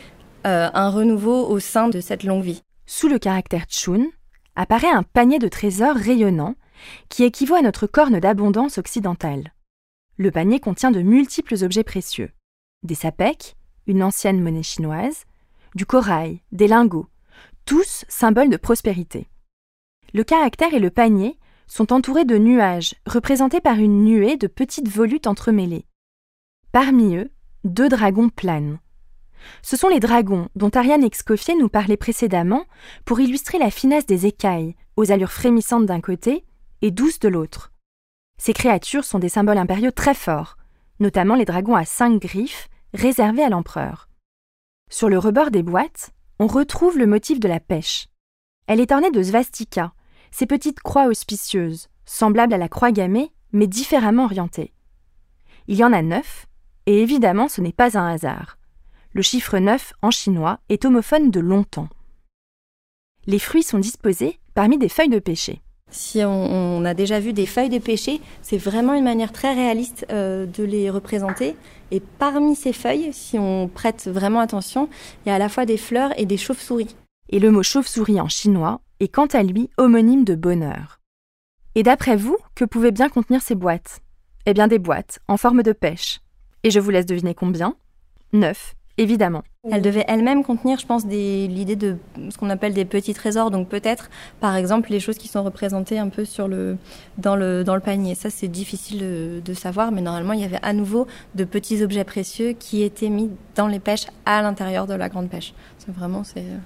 un 0.45 0.91
renouveau 0.91 1.49
au 1.49 1.59
sein 1.59 1.89
de 1.89 2.01
cette 2.01 2.23
longue 2.23 2.45
vie. 2.45 2.62
Sous 2.87 3.09
le 3.09 3.19
caractère 3.19 3.67
Chun 3.69 4.05
apparaît 4.56 4.90
un 4.90 5.02
panier 5.02 5.38
de 5.38 5.49
trésors 5.49 5.97
rayonnant 5.97 6.54
qui 7.09 7.25
équivaut 7.25 7.54
à 7.54 7.62
notre 7.62 7.87
corne 7.87 8.21
d'abondance 8.21 8.78
occidentale. 8.78 9.52
Le 10.16 10.30
panier 10.30 10.61
contient 10.61 10.90
de 10.90 11.00
multiples 11.00 11.62
objets 11.62 11.85
précieux 11.85 12.30
des 12.82 12.94
sapèques, 12.94 13.56
une 13.87 14.02
ancienne 14.02 14.40
monnaie 14.40 14.62
chinoise, 14.62 15.25
du 15.75 15.87
corail, 15.87 16.40
des 16.50 16.66
lingots, 16.66 17.06
tous 17.64 18.04
symboles 18.09 18.50
de 18.50 18.56
prospérité. 18.56 19.28
Le 20.12 20.25
caractère 20.25 20.75
et 20.75 20.80
le 20.80 20.90
panier 20.90 21.38
sont 21.66 21.92
entourés 21.92 22.25
de 22.25 22.37
nuages, 22.37 22.94
représentés 23.06 23.61
par 23.61 23.76
une 23.78 24.04
nuée 24.04 24.37
de 24.37 24.47
petites 24.47 24.88
volutes 24.88 25.26
entremêlées. 25.26 25.87
Parmi 26.73 27.16
eux, 27.16 27.30
deux 27.64 27.88
dragons 27.88 28.28
planent. 28.28 28.78
Ce 29.63 29.77
sont 29.77 29.89
les 29.89 30.01
dragons 30.01 30.49
dont 30.57 30.71
Ariane 30.71 31.05
Escoffier 31.05 31.55
nous 31.57 31.69
parlait 31.69 31.97
précédemment 31.97 32.65
pour 33.05 33.21
illustrer 33.21 33.59
la 33.59 33.71
finesse 33.71 34.07
des 34.07 34.27
écailles, 34.27 34.77
aux 34.97 35.11
allures 35.13 35.33
frémissantes 35.33 35.87
d'un 35.87 36.01
côté 36.01 36.45
et 36.83 36.91
douces 36.91 37.21
de 37.21 37.29
l'autre. 37.29 37.73
Ces 38.39 38.53
créatures 38.53 39.05
sont 39.05 39.19
des 39.19 39.29
symboles 39.29 39.59
impériaux 39.59 39.91
très 39.91 40.15
forts, 40.15 40.57
notamment 41.01 41.35
les 41.35 41.45
dragons 41.45 41.77
à 41.77 41.85
cinq 41.85 42.21
griffes, 42.21 42.69
réservés 42.95 43.45
à 43.45 43.49
l'empereur. 43.49 44.09
Sur 44.91 45.09
le 45.09 45.19
rebord 45.19 45.51
des 45.51 45.63
boîtes, 45.63 46.11
on 46.39 46.47
retrouve 46.47 46.99
le 46.99 47.07
motif 47.07 47.41
de 47.41 47.49
la 47.49 47.61
pêche. 47.61 48.09
Elle 48.67 48.81
est 48.81 48.93
ornée 48.93 49.11
de 49.11 49.23
svastikas, 49.23 49.93
ces 50.31 50.47
petites 50.47 50.81
croix 50.81 51.07
auspicieuses, 51.07 51.89
semblables 52.05 52.55
à 52.55 52.59
la 52.59 52.69
croix 52.69 52.93
gammée, 52.93 53.33
mais 53.53 53.67
différemment 53.67 54.25
orientées. 54.25 54.73
Il 55.69 55.77
y 55.77 55.85
en 55.85 55.93
a 55.93 56.03
neuf, 56.03 56.47
et 56.87 57.01
évidemment 57.01 57.49
ce 57.49 57.61
n'est 57.61 57.73
pas 57.73 57.97
un 57.97 58.07
hasard. 58.07 58.59
Le 59.14 59.21
chiffre 59.21 59.59
neuf 59.59 59.92
en 60.00 60.11
chinois 60.11 60.59
est 60.71 60.87
homophone 60.87 61.31
de 61.31 61.40
longtemps. 61.40 61.88
Les 63.26 63.38
fruits 63.38 63.62
sont 63.62 63.78
disposés 63.78 64.38
parmi 64.54 64.78
des 64.78 64.88
feuilles 64.88 65.11
de 65.11 65.19
pêcher. 65.19 65.61
Si 65.90 66.23
on, 66.25 66.83
a 66.87 66.95
déjà 66.95 67.21
vu 67.21 67.35
des 67.35 67.45
feuilles 67.45 67.69
de 67.69 67.78
pêcher, 67.78 68.23
c'est 68.40 68.57
vraiment 68.57 68.95
une 68.95 69.04
manière 69.04 69.31
très 69.31 69.52
réaliste 69.52 70.07
euh, 70.11 70.47
de 70.47 70.64
les 70.64 70.88
représenter. 70.88 71.54
Et 71.90 72.00
parmi 72.00 72.57
ces 72.57 72.73
feuilles, 72.73 73.12
si 73.12 73.38
on 73.38 73.69
prête 73.69 74.09
vraiment 74.09 74.40
attention, 74.40 74.88
il 75.25 75.28
y 75.28 75.33
a 75.33 75.35
à 75.35 75.38
la 75.38 75.50
fois 75.50 75.66
des 75.66 75.76
fleurs 75.76 76.19
et 76.19 76.25
des 76.25 76.38
chauves-souris. 76.38 76.97
Et 77.28 77.38
le 77.38 77.50
mot 77.50 77.62
chauve-souris 77.62 78.19
en 78.19 78.28
chinois 78.28 78.81
est 79.00 79.09
quant 79.09 79.26
à 79.26 79.42
lui 79.42 79.69
homonyme 79.76 80.25
de 80.25 80.35
bonheur. 80.35 81.00
Et 81.75 81.83
d'après 81.83 82.16
vous, 82.16 82.38
que 82.54 82.64
pouvaient 82.64 82.90
bien 82.90 83.11
contenir 83.11 83.42
ces 83.42 83.54
boîtes? 83.54 84.00
Eh 84.47 84.54
bien 84.54 84.69
des 84.69 84.78
boîtes 84.78 85.19
en 85.28 85.37
forme 85.37 85.62
de 85.62 85.73
pêche. 85.73 86.21
Et 86.64 86.71
je 86.71 86.81
vous 86.81 86.90
laisse 86.90 87.07
deviner 87.07 87.35
combien? 87.35 87.76
9, 88.33 88.75
évidemment. 89.02 89.42
Elle 89.71 89.82
devait 89.82 90.04
elle-même 90.09 90.42
contenir, 90.42 90.78
je 90.78 90.87
pense, 90.87 91.04
l'idée 91.04 91.76
de 91.76 91.97
ce 92.30 92.37
qu'on 92.37 92.50
appelle 92.50 92.75
des 92.75 92.85
petits 92.85 93.14
trésors. 93.14 93.50
Donc 93.50 93.68
peut-être, 93.68 94.11
par 94.40 94.56
exemple, 94.56 94.90
les 94.90 95.00
choses 95.00 95.18
qui 95.18 95.28
sont 95.28 95.42
représentées 95.42 95.99
un 95.99 96.09
peu 96.09 96.25
dans, 97.18 97.37
le, 97.37 97.80
panier. 97.80 98.14
Ça, 98.14 98.30
c'est 98.30 98.49
difficile 98.49 99.42
de, 99.44 99.54
savoir, 99.54 99.92
mais 99.92 100.00
normalement, 100.00 100.32
il 100.32 100.40
y 100.40 100.44
avait 100.44 100.62
à 100.62 100.73
nouveau 100.73 101.06
de 101.35 101.44
petits 101.44 101.82
objets 101.82 102.04
précieux 102.04 102.52
qui 102.52 102.82
étaient 102.82 103.11
mis 103.11 103.30
dans 103.54 103.68
les 103.68 103.80
pêches 103.80 104.06
à 104.25 104.42
l'intérieur 104.42 104.87
de 104.87 104.94
la 104.94 105.09
grande 105.09 105.28
pêche. 105.28 105.54
C'est 105.78 105.94
vraiment, 105.94 106.25
c'est 106.25 106.40
euh, 106.40 106.59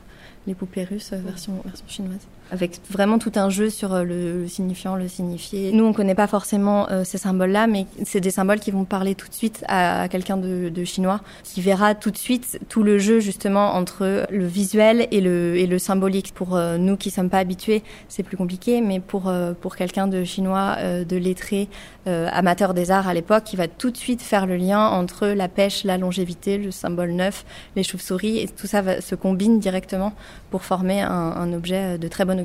les 0.47 0.55
poupées 0.55 0.85
russes 0.85 1.13
euh, 1.13 1.19
version 1.19 1.53
chinoise 1.87 2.27
avec 2.51 2.81
vraiment 2.91 3.19
tout 3.19 3.33
un 3.37 3.51
jeu 3.51 3.71
sur 3.71 3.93
euh, 3.93 4.05
le, 4.05 4.49
signifiant, 4.49 4.97
le 4.97 5.09
signifié. 5.09 5.73
Nous, 5.73 5.85
on 5.85 5.93
connaît 5.93 6.15
pas 6.15 6.27
forcément 6.27 6.89
euh, 6.91 7.03
ces 7.05 7.19
symboles-là, 7.19 7.67
mais 7.67 7.87
c'est 8.05 8.21
des 8.21 8.31
symboles 8.31 8.61
qui 8.61 8.71
vont 8.71 8.85
parler 8.85 9.15
tout 9.15 9.29
de 9.29 9.35
suite 9.35 9.65
à, 9.69 10.09
quelqu'un 10.09 10.37
de, 10.37 10.69
de, 10.69 10.85
chinois, 10.85 11.21
qui 11.43 11.61
verra 11.61 11.95
tout 11.95 12.11
de 12.11 12.17
suite 12.17 12.61
tout 12.69 12.83
le 12.83 12.99
jeu 12.99 13.21
justement 13.21 13.75
entre 13.75 14.27
le 14.31 14.47
visuel 14.47 15.09
et 15.11 15.21
le, 15.21 15.57
et 15.57 15.67
le 15.67 15.79
symbolique. 15.79 16.33
Pour 16.35 16.57
euh, 16.57 16.79
nous 16.79 16.97
qui 16.97 17.11
sommes 17.11 17.31
pas 17.31 17.39
habitués, 17.39 17.83
c'est 18.09 18.23
plus 18.23 18.37
compliqué, 18.37 18.81
mais 18.81 19.01
pour 19.01 19.33
pour 19.61 19.77
quelqu'un 19.77 20.07
de 20.07 20.25
chinois, 20.25 20.77
de 21.05 21.17
lettré, 21.17 21.69
amateur 22.07 22.75
des 22.75 22.91
arts 22.91 23.09
à 23.09 23.15
l'époque, 23.15 23.45
qui 23.45 23.57
va 23.57 23.67
tout 23.67 23.91
de 23.91 23.97
suite 23.97 24.23
faire 24.23 24.47
le 24.47 24.57
lien 24.57 24.87
entre 24.89 25.27
la 25.29 25.49
pêche, 25.49 25.85
la 25.85 25.99
longévité, 25.99 26.59
le 26.59 26.71
symbole 26.71 27.13
neuf, 27.13 27.45
les 27.75 27.83
chauves-souris, 27.83 28.39
et 28.39 28.49
tout 28.49 28.67
ça 28.67 28.83
va, 28.83 29.01
se 29.01 29.15
combine 29.15 29.59
directement 29.59 30.13
pour 30.51 30.63
former 30.63 31.01
un, 31.01 31.11
un 31.11 31.53
objet 31.53 31.99
de 31.99 32.09
très 32.09 32.25
bonne 32.25 32.36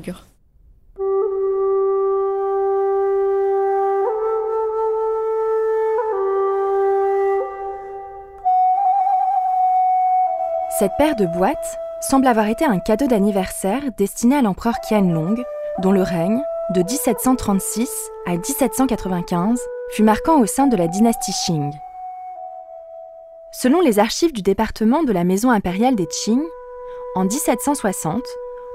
cette 10.82 10.96
paire 10.98 11.14
de 11.14 11.26
boîtes 11.26 11.78
semble 12.00 12.26
avoir 12.26 12.48
été 12.48 12.64
un 12.64 12.80
cadeau 12.80 13.06
d'anniversaire 13.06 13.82
destiné 13.96 14.34
à 14.34 14.42
l'empereur 14.42 14.80
Qianlong, 14.80 15.36
dont 15.78 15.92
le 15.92 16.02
règne, 16.02 16.42
de 16.70 16.82
1736 16.82 17.88
à 18.26 18.32
1795, 18.32 19.60
fut 19.92 20.02
marquant 20.02 20.40
au 20.40 20.46
sein 20.46 20.66
de 20.66 20.76
la 20.76 20.88
dynastie 20.88 21.32
Qing. 21.46 21.72
Selon 23.52 23.80
les 23.80 24.00
archives 24.00 24.32
du 24.32 24.42
département 24.42 25.04
de 25.04 25.12
la 25.12 25.22
maison 25.22 25.52
impériale 25.52 25.94
des 25.94 26.08
Qing, 26.08 26.42
en 27.14 27.26
1760, 27.26 28.20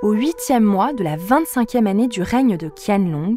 au 0.03 0.11
huitième 0.11 0.63
mois 0.63 0.93
de 0.93 1.03
la 1.03 1.17
25e 1.17 1.87
année 1.87 2.07
du 2.07 2.21
règne 2.21 2.57
de 2.57 2.69
Qianlong, 2.69 3.35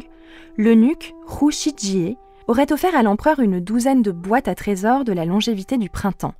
l'eunuque 0.57 1.13
Hu 1.41 1.51
Shijie 1.51 2.17
aurait 2.47 2.71
offert 2.71 2.95
à 2.95 3.03
l'empereur 3.03 3.39
une 3.39 3.59
douzaine 3.59 4.01
de 4.01 4.11
boîtes 4.11 4.47
à 4.47 4.55
trésors 4.55 5.03
de 5.03 5.13
la 5.13 5.25
longévité 5.25 5.77
du 5.77 5.89
printemps, 5.89 6.35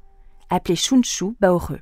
appelées 0.50 0.76
Shunshu 0.76 1.36
Baore. 1.40 1.78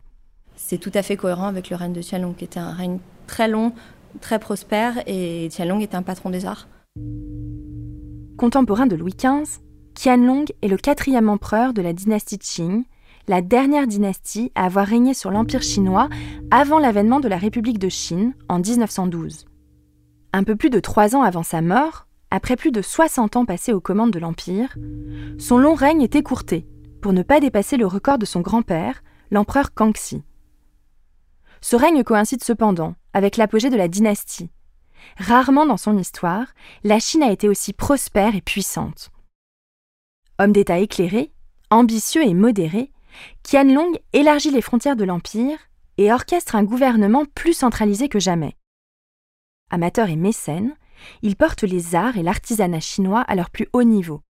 C'est 0.56 0.78
tout 0.78 0.92
à 0.94 1.02
fait 1.02 1.18
cohérent 1.18 1.48
avec 1.48 1.70
le 1.70 1.76
règne 1.76 1.94
de 1.94 2.02
Qianlong, 2.02 2.34
qui 2.34 2.46
était 2.46 2.60
un 2.60 2.72
règne 2.72 3.00
très 3.28 3.48
long, 3.48 3.74
très 4.22 4.40
prospère, 4.40 5.02
et 5.06 5.50
Qianlong 5.52 5.82
était 5.82 5.96
un 5.96 6.04
patron 6.04 6.30
des 6.30 6.46
arts. 6.46 6.68
Contemporain 8.38 8.88
de 8.88 8.96
Louis 8.96 9.16
XV, 9.18 9.60
Qianlong 9.96 10.46
est 10.62 10.68
le 10.68 10.78
quatrième 10.78 11.28
empereur 11.28 11.74
de 11.74 11.82
la 11.82 11.92
dynastie 11.92 12.40
Qing 12.40 12.84
la 13.30 13.42
dernière 13.44 13.86
dynastie 13.86 14.52
à 14.56 14.66
avoir 14.66 14.88
régné 14.88 15.14
sur 15.14 15.30
l'Empire 15.30 15.62
chinois 15.62 16.10
avant 16.50 16.80
l'avènement 16.80 17.20
de 17.20 17.28
la 17.28 17.38
République 17.38 17.78
de 17.78 17.88
Chine 17.88 18.34
en 18.50 18.58
1912. 18.58 19.46
Un 20.34 20.44
peu 20.44 20.56
plus 20.56 20.72
de 20.72 20.80
trois 20.80 21.16
ans 21.16 21.22
avant 21.22 21.44
sa 21.44 21.62
mort, 21.62 22.08
après 22.32 22.56
plus 22.56 22.72
de 22.72 22.82
60 22.82 23.36
ans 23.36 23.46
passés 23.46 23.72
aux 23.72 23.80
commandes 23.80 24.10
de 24.10 24.18
l'Empire, 24.18 24.76
son 25.38 25.60
long 25.60 25.76
règne 25.76 26.02
est 26.02 26.16
écourté 26.16 26.66
pour 27.04 27.14
ne 27.14 27.22
pas 27.22 27.40
dépasser 27.40 27.78
le 27.78 27.86
record 27.86 28.18
de 28.18 28.26
son 28.26 28.42
grand-père, 28.42 29.04
l'empereur 29.30 29.76
Kangxi. 29.76 30.24
Ce 31.62 31.76
règne 31.76 32.04
coïncide 32.04 32.44
cependant 32.44 32.96
avec 33.14 33.38
l'apogée 33.38 33.70
de 33.70 33.78
la 33.78 33.88
dynastie. 33.88 34.50
Rarement 35.18 35.68
dans 35.68 35.78
son 35.78 36.00
histoire, 36.00 36.48
la 36.84 36.98
Chine 36.98 37.22
a 37.22 37.32
été 37.32 37.48
aussi 37.48 37.74
prospère 37.74 38.36
et 38.36 38.42
puissante. 38.42 39.12
Homme 40.40 40.52
d'État 40.52 40.80
éclairé, 40.80 41.32
ambitieux 41.70 42.24
et 42.26 42.34
modéré, 42.34 42.92
Qianlong 43.44 43.94
élargit 44.14 44.52
les 44.52 44.62
frontières 44.62 44.96
de 44.96 45.04
l'Empire 45.04 45.58
et 45.98 46.12
orchestre 46.12 46.56
un 46.56 46.64
gouvernement 46.64 47.26
plus 47.26 47.54
centralisé 47.54 48.10
que 48.10 48.20
jamais. 48.20 48.56
Amateur 49.70 50.10
et 50.10 50.16
mécène, 50.16 50.76
il 51.22 51.36
porte 51.36 51.64
les 51.64 51.96
arts 51.96 52.18
et 52.18 52.24
l'artisanat 52.24 52.80
chinois 52.80 53.22
à 53.22 53.36
leur 53.36 53.50
plus 53.50 53.68
haut 53.74 53.84
niveau. 53.84 54.22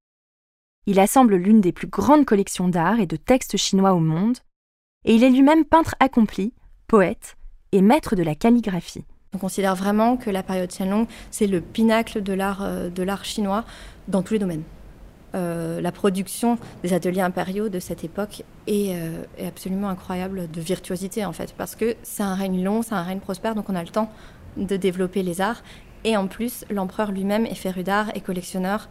Il 0.85 0.99
assemble 0.99 1.35
l'une 1.35 1.61
des 1.61 1.71
plus 1.71 1.87
grandes 1.87 2.25
collections 2.25 2.67
d'art 2.67 2.99
et 2.99 3.05
de 3.05 3.15
textes 3.15 3.57
chinois 3.57 3.93
au 3.93 3.99
monde, 3.99 4.39
et 5.05 5.15
il 5.15 5.23
est 5.23 5.29
lui-même 5.29 5.65
peintre 5.65 5.95
accompli, 5.99 6.53
poète 6.87 7.37
et 7.71 7.81
maître 7.81 8.15
de 8.15 8.23
la 8.23 8.35
calligraphie. 8.35 9.05
On 9.33 9.37
considère 9.37 9.75
vraiment 9.75 10.17
que 10.17 10.31
la 10.31 10.41
période 10.41 10.71
Qianlong, 10.71 11.05
c'est 11.29 11.45
le 11.45 11.61
pinacle 11.61 12.23
de 12.23 12.33
l'art, 12.33 12.63
euh, 12.63 12.89
de 12.89 13.03
l'art 13.03 13.25
chinois 13.25 13.63
dans 14.07 14.23
tous 14.23 14.33
les 14.33 14.39
domaines. 14.39 14.63
Euh, 15.35 15.79
la 15.79 15.91
production 15.91 16.57
des 16.83 16.93
ateliers 16.93 17.21
impériaux 17.21 17.69
de 17.69 17.79
cette 17.79 18.03
époque 18.03 18.43
euh, 18.67 19.23
est, 19.37 19.45
absolument 19.45 19.89
incroyable 19.89 20.49
de 20.49 20.61
virtuosité 20.61 21.23
en 21.23 21.33
fait, 21.33 21.53
parce 21.55 21.75
que 21.75 21.95
c'est 22.01 22.23
un 22.23 22.33
règne 22.33 22.63
long, 22.63 22.81
c'est 22.81 22.95
un 22.95 23.03
règne 23.03 23.19
prospère, 23.19 23.53
donc 23.53 23.69
on 23.69 23.75
a 23.75 23.83
le 23.83 23.89
temps 23.89 24.11
de 24.57 24.75
développer 24.75 25.21
les 25.21 25.41
arts. 25.41 25.61
Et 26.03 26.17
en 26.17 26.27
plus, 26.27 26.65
l'empereur 26.71 27.11
lui-même 27.11 27.45
est 27.45 27.55
féru 27.55 27.83
d'art 27.83 28.07
et 28.15 28.21
collectionneur 28.21 28.89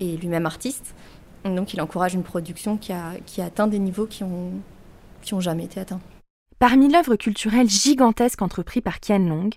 et 0.00 0.16
lui-même 0.16 0.46
artiste. 0.46 0.94
Donc 1.44 1.74
il 1.74 1.80
encourage 1.80 2.14
une 2.14 2.22
production 2.22 2.76
qui 2.76 2.92
a, 2.92 3.14
atteint 3.38 3.66
des 3.66 3.78
niveaux 3.78 4.06
qui 4.06 4.22
ont, 4.22 4.52
qui 5.22 5.34
ont 5.34 5.40
jamais 5.40 5.64
été 5.64 5.80
atteints. 5.80 6.00
Parmi 6.58 6.92
l'œuvre 6.92 7.16
culturelle 7.16 7.68
gigantesque 7.68 8.40
entreprise 8.40 8.82
par 8.82 9.00
Qianlong, 9.00 9.50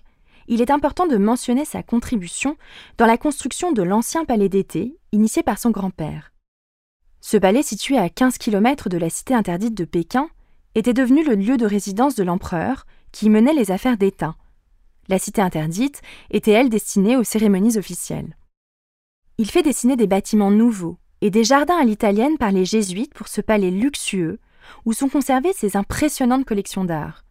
il 0.48 0.60
est 0.60 0.70
important 0.70 1.06
de 1.06 1.16
mentionner 1.16 1.64
sa 1.64 1.82
contribution 1.82 2.56
dans 2.98 3.06
la 3.06 3.18
construction 3.18 3.72
de 3.72 3.82
l'ancien 3.82 4.24
palais 4.24 4.48
d'été, 4.48 4.96
initié 5.12 5.42
par 5.42 5.58
son 5.58 5.70
grand-père. 5.70 6.32
Ce 7.20 7.36
palais, 7.36 7.62
situé 7.62 7.98
à 7.98 8.08
15 8.08 8.38
km 8.38 8.88
de 8.88 8.98
la 8.98 9.10
cité 9.10 9.34
interdite 9.34 9.74
de 9.74 9.84
Pékin, 9.84 10.28
était 10.74 10.92
devenu 10.92 11.24
le 11.24 11.34
lieu 11.34 11.56
de 11.56 11.66
résidence 11.66 12.14
de 12.14 12.22
l'empereur, 12.22 12.86
qui 13.10 13.30
menait 13.30 13.54
les 13.54 13.70
affaires 13.70 13.96
d'État. 13.96 14.36
La 15.08 15.18
cité 15.18 15.40
interdite 15.40 16.02
était, 16.30 16.52
elle, 16.52 16.68
destinée 16.68 17.16
aux 17.16 17.24
cérémonies 17.24 17.78
officielles. 17.78 18.36
Il 19.38 19.50
fait 19.50 19.62
dessiner 19.62 19.96
des 19.96 20.06
bâtiments 20.06 20.50
nouveaux 20.50 20.98
et 21.20 21.30
des 21.30 21.44
jardins 21.44 21.78
à 21.78 21.84
l'italienne 21.84 22.38
par 22.38 22.52
les 22.52 22.64
jésuites 22.64 23.14
pour 23.14 23.28
ce 23.28 23.40
palais 23.40 23.70
luxueux, 23.70 24.38
où 24.84 24.92
sont 24.92 25.08
conservées 25.08 25.52
ces 25.52 25.76
impressionnantes 25.76 26.44
collections 26.44 26.84
d'art. 26.84 27.24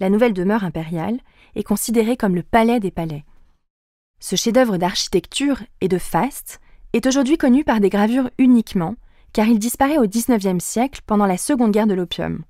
La 0.00 0.10
nouvelle 0.10 0.32
demeure 0.32 0.64
impériale 0.64 1.18
est 1.54 1.62
considéré 1.62 2.16
comme 2.16 2.34
le 2.34 2.42
palais 2.42 2.80
des 2.80 2.90
palais. 2.90 3.24
Ce 4.20 4.36
chef-d'œuvre 4.36 4.76
d'architecture 4.76 5.62
et 5.80 5.88
de 5.88 5.98
faste 5.98 6.60
est 6.92 7.06
aujourd'hui 7.06 7.36
connu 7.36 7.64
par 7.64 7.80
des 7.80 7.90
gravures 7.90 8.30
uniquement, 8.38 8.96
car 9.32 9.46
il 9.48 9.58
disparaît 9.58 9.98
au 9.98 10.06
XIXe 10.06 10.62
siècle 10.62 11.00
pendant 11.06 11.26
la 11.26 11.36
Seconde 11.36 11.72
Guerre 11.72 11.86
de 11.86 11.94
l'opium. 11.94 12.44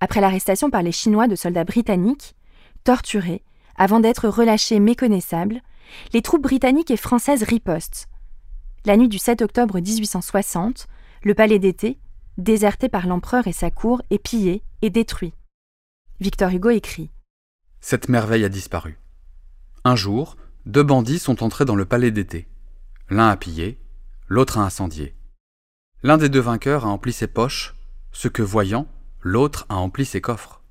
Après 0.00 0.20
l'arrestation 0.20 0.70
par 0.70 0.82
les 0.82 0.92
Chinois 0.92 1.28
de 1.28 1.36
soldats 1.36 1.64
britanniques, 1.64 2.34
torturés, 2.82 3.44
avant 3.76 4.00
d'être 4.00 4.28
relâchés 4.28 4.80
méconnaissables, 4.80 5.60
les 6.12 6.22
troupes 6.22 6.42
britanniques 6.42 6.90
et 6.90 6.96
françaises 6.96 7.42
ripostent. 7.42 8.06
La 8.86 8.96
nuit 8.96 9.08
du 9.08 9.18
7 9.18 9.42
octobre 9.42 9.80
1860, 9.80 10.86
le 11.22 11.34
palais 11.34 11.58
d'été, 11.58 11.98
déserté 12.38 12.88
par 12.88 13.06
l'empereur 13.06 13.46
et 13.46 13.52
sa 13.52 13.70
cour, 13.70 14.02
est 14.10 14.18
pillé 14.18 14.62
et 14.82 14.90
détruit. 14.90 15.34
Victor 16.20 16.50
Hugo 16.50 16.70
écrit 16.70 17.10
cette 17.86 18.08
merveille 18.08 18.46
a 18.46 18.48
disparu. 18.48 18.98
Un 19.84 19.94
jour, 19.94 20.38
deux 20.64 20.82
bandits 20.82 21.18
sont 21.18 21.42
entrés 21.42 21.66
dans 21.66 21.76
le 21.76 21.84
palais 21.84 22.10
d'été. 22.10 22.48
L'un 23.10 23.28
a 23.28 23.36
pillé, 23.36 23.78
l'autre 24.26 24.56
a 24.56 24.64
incendié. 24.64 25.14
L'un 26.02 26.16
des 26.16 26.30
deux 26.30 26.40
vainqueurs 26.40 26.86
a 26.86 26.88
empli 26.88 27.12
ses 27.12 27.26
poches, 27.26 27.74
ce 28.10 28.28
que 28.28 28.40
voyant, 28.40 28.88
l'autre 29.20 29.66
a 29.68 29.74
empli 29.74 30.06
ses 30.06 30.22
coffres. 30.22 30.62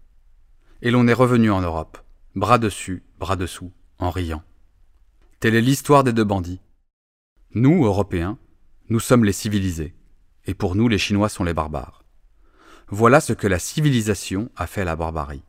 Et 0.81 0.89
l'on 0.89 1.07
est 1.07 1.13
revenu 1.13 1.51
en 1.51 1.61
Europe, 1.61 1.99
bras 2.33 2.57
dessus, 2.57 3.03
bras 3.19 3.35
dessous, 3.35 3.71
en 3.99 4.09
riant. 4.09 4.41
Telle 5.39 5.53
est 5.53 5.61
l'histoire 5.61 6.03
des 6.03 6.13
deux 6.13 6.23
bandits. 6.23 6.61
Nous, 7.53 7.85
Européens, 7.85 8.39
nous 8.89 8.99
sommes 8.99 9.23
les 9.23 9.33
civilisés, 9.33 9.93
et 10.45 10.55
pour 10.55 10.73
nous 10.73 10.87
les 10.87 10.97
Chinois 10.97 11.29
sont 11.29 11.43
les 11.43 11.53
barbares. 11.53 12.05
Voilà 12.87 13.21
ce 13.21 13.33
que 13.33 13.45
la 13.45 13.59
civilisation 13.59 14.49
a 14.55 14.65
fait 14.65 14.81
à 14.81 14.85
la 14.85 14.95
barbarie. 14.95 15.43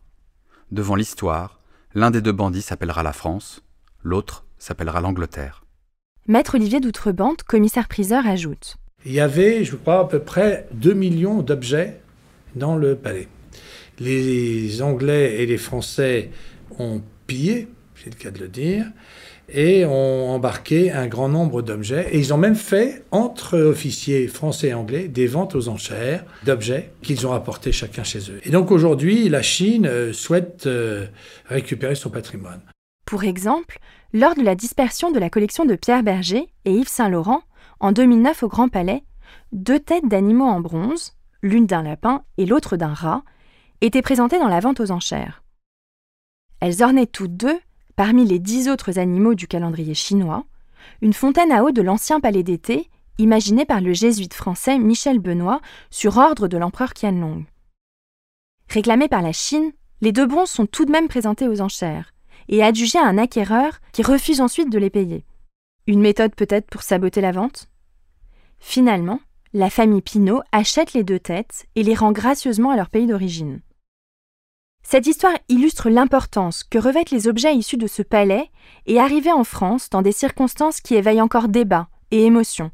Devant 0.74 0.96
l'histoire, 0.96 1.60
l'un 1.94 2.10
des 2.10 2.20
deux 2.20 2.32
bandits 2.32 2.60
s'appellera 2.60 3.04
la 3.04 3.12
France, 3.12 3.62
l'autre 4.02 4.44
s'appellera 4.58 5.00
l'Angleterre. 5.00 5.62
Maître 6.26 6.56
Olivier 6.56 6.80
d'Outrebande, 6.80 7.44
commissaire-priseur, 7.44 8.26
ajoute 8.26 8.74
Il 9.06 9.12
y 9.12 9.20
avait, 9.20 9.62
je 9.62 9.76
crois, 9.76 10.00
à 10.00 10.04
peu 10.06 10.18
près 10.18 10.66
2 10.72 10.92
millions 10.92 11.42
d'objets 11.42 12.00
dans 12.56 12.74
le 12.74 12.96
palais. 12.96 13.28
Les 14.00 14.82
Anglais 14.82 15.40
et 15.40 15.46
les 15.46 15.58
Français 15.58 16.32
ont 16.80 17.00
pillé, 17.28 17.68
c'est 17.94 18.12
le 18.12 18.18
cas 18.20 18.32
de 18.32 18.40
le 18.40 18.48
dire, 18.48 18.86
et 19.48 19.84
ont 19.84 20.30
embarqué 20.30 20.90
un 20.90 21.06
grand 21.06 21.28
nombre 21.28 21.62
d'objets. 21.62 22.08
Et 22.12 22.18
ils 22.18 22.32
ont 22.32 22.38
même 22.38 22.54
fait, 22.54 23.04
entre 23.10 23.58
officiers 23.58 24.26
français 24.28 24.68
et 24.68 24.74
anglais, 24.74 25.08
des 25.08 25.26
ventes 25.26 25.54
aux 25.54 25.68
enchères 25.68 26.24
d'objets 26.44 26.90
qu'ils 27.02 27.26
ont 27.26 27.32
apportés 27.32 27.72
chacun 27.72 28.04
chez 28.04 28.30
eux. 28.30 28.40
Et 28.44 28.50
donc 28.50 28.70
aujourd'hui, 28.70 29.28
la 29.28 29.42
Chine 29.42 29.86
euh, 29.86 30.12
souhaite 30.12 30.66
euh, 30.66 31.06
récupérer 31.46 31.94
son 31.94 32.10
patrimoine. 32.10 32.60
Pour 33.06 33.24
exemple, 33.24 33.78
lors 34.12 34.34
de 34.34 34.42
la 34.42 34.54
dispersion 34.54 35.10
de 35.10 35.18
la 35.18 35.30
collection 35.30 35.64
de 35.64 35.74
Pierre 35.74 36.02
Berger 36.02 36.48
et 36.64 36.72
Yves 36.72 36.88
Saint-Laurent, 36.88 37.42
en 37.80 37.92
2009 37.92 38.44
au 38.44 38.48
Grand 38.48 38.68
Palais, 38.68 39.04
deux 39.52 39.78
têtes 39.78 40.08
d'animaux 40.08 40.46
en 40.46 40.60
bronze, 40.60 41.14
l'une 41.42 41.66
d'un 41.66 41.82
lapin 41.82 42.22
et 42.38 42.46
l'autre 42.46 42.76
d'un 42.76 42.94
rat, 42.94 43.22
étaient 43.80 44.02
présentées 44.02 44.38
dans 44.38 44.48
la 44.48 44.60
vente 44.60 44.80
aux 44.80 44.90
enchères. 44.90 45.42
Elles 46.60 46.82
ornaient 46.82 47.06
toutes 47.06 47.36
deux 47.36 47.58
parmi 47.96 48.24
les 48.24 48.38
dix 48.38 48.68
autres 48.68 48.98
animaux 48.98 49.34
du 49.34 49.46
calendrier 49.46 49.94
chinois, 49.94 50.44
une 51.00 51.12
fontaine 51.12 51.52
à 51.52 51.64
eau 51.64 51.70
de 51.70 51.82
l'ancien 51.82 52.20
palais 52.20 52.42
d'été, 52.42 52.90
imaginé 53.18 53.64
par 53.64 53.80
le 53.80 53.92
jésuite 53.92 54.34
français 54.34 54.78
Michel 54.78 55.18
Benoît 55.18 55.60
sur 55.90 56.18
ordre 56.18 56.48
de 56.48 56.56
l'empereur 56.56 56.94
Qianlong. 56.94 57.44
Réclamés 58.68 59.08
par 59.08 59.22
la 59.22 59.32
Chine, 59.32 59.72
les 60.00 60.12
deux 60.12 60.26
bronzes 60.26 60.50
sont 60.50 60.66
tout 60.66 60.84
de 60.84 60.90
même 60.90 61.08
présentés 61.08 61.48
aux 61.48 61.60
enchères 61.60 62.12
et 62.48 62.62
adjugés 62.62 62.98
à 62.98 63.06
un 63.06 63.18
acquéreur 63.18 63.80
qui 63.92 64.02
refuse 64.02 64.40
ensuite 64.40 64.70
de 64.70 64.78
les 64.78 64.90
payer. 64.90 65.24
Une 65.86 66.00
méthode 66.00 66.34
peut-être 66.34 66.68
pour 66.68 66.82
saboter 66.82 67.20
la 67.20 67.32
vente? 67.32 67.68
Finalement, 68.58 69.20
la 69.52 69.70
famille 69.70 70.02
Pinault 70.02 70.42
achète 70.50 70.94
les 70.94 71.04
deux 71.04 71.20
têtes 71.20 71.66
et 71.76 71.82
les 71.82 71.94
rend 71.94 72.12
gracieusement 72.12 72.70
à 72.70 72.76
leur 72.76 72.90
pays 72.90 73.06
d'origine. 73.06 73.60
Cette 74.86 75.06
histoire 75.06 75.32
illustre 75.48 75.88
l'importance 75.88 76.62
que 76.62 76.78
revêtent 76.78 77.10
les 77.10 77.26
objets 77.26 77.56
issus 77.56 77.78
de 77.78 77.86
ce 77.86 78.02
palais 78.02 78.50
et 78.86 79.00
arrivés 79.00 79.32
en 79.32 79.42
France 79.42 79.88
dans 79.88 80.02
des 80.02 80.12
circonstances 80.12 80.80
qui 80.80 80.94
éveillent 80.94 81.22
encore 81.22 81.48
débat 81.48 81.88
et 82.10 82.24
émotion. 82.24 82.70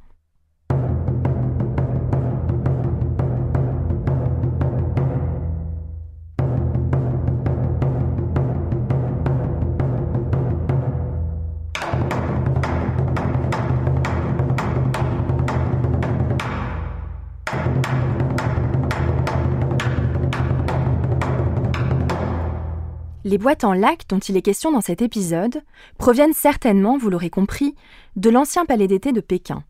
Les 23.31 23.39
boîtes 23.39 23.63
en 23.63 23.75
lac 23.75 24.09
dont 24.09 24.19
il 24.19 24.37
est 24.37 24.43
question 24.43 24.73
dans 24.73 24.81
cet 24.81 25.03
épisode 25.03 25.63
proviennent 25.99 26.33
certainement, 26.33 26.99
vous 26.99 27.11
l'aurez 27.11 27.31
compris, 27.31 27.77
de 28.17 28.29
l'ancien 28.29 28.65
palais 28.67 28.89
d'été 28.89 29.13
de 29.13 29.21
Pékin. 29.21 29.63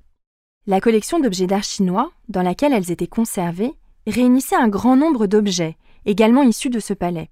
La 0.67 0.81
collection 0.81 1.21
d'objets 1.21 1.47
d'art 1.47 1.62
chinois, 1.62 2.11
dans 2.31 2.40
laquelle 2.40 2.73
elles 2.73 2.90
étaient 2.90 3.07
conservées, 3.07 3.75
réunissait 4.07 4.57
un 4.57 4.69
grand 4.69 4.97
nombre 4.97 5.26
d'objets, 5.26 5.76
également 6.07 6.43
issus 6.43 6.71
de 6.71 6.81
ce 6.81 6.95
palais. 6.95 7.29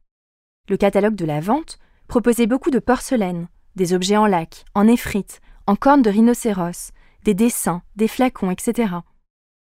Le 0.69 0.77
catalogue 0.77 1.15
de 1.15 1.25
la 1.25 1.41
vente 1.41 1.79
proposait 2.09 2.47
beaucoup 2.47 2.71
de 2.71 2.79
porcelaine, 2.79 3.49
des 3.77 3.95
objets 3.95 4.19
en 4.19 4.27
lac, 4.27 4.67
en 4.75 4.87
éphrite, 4.87 5.41
en 5.67 5.77
cornes 5.77 6.03
de 6.03 6.11
rhinocéros, 6.11 6.93
des 7.25 7.33
dessins, 7.33 7.81
des 7.97 8.07
flacons, 8.07 8.51
etc. 8.51 8.97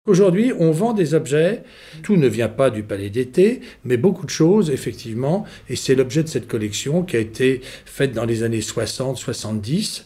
Aujourd'hui, 0.08 0.54
on 0.60 0.70
vend 0.70 0.94
des 0.94 1.16
objets. 1.16 1.64
Tout 2.04 2.16
ne 2.16 2.28
vient 2.28 2.48
pas 2.48 2.70
du 2.70 2.84
palais 2.84 3.10
d'été, 3.10 3.62
mais 3.84 3.98
beaucoup 3.98 4.28
de 4.28 4.32
choses, 4.32 4.70
effectivement. 4.70 5.46
Et 5.68 5.76
c'est 5.76 5.96
l'objet 5.96 6.22
de 6.22 6.28
cette 6.28 6.48
collection 6.48 7.02
qui 7.02 7.16
a 7.16 7.20
été 7.20 7.62
faite 7.86 8.12
dans 8.12 8.26
les 8.26 8.44
années 8.44 8.60
60-70 8.60 10.04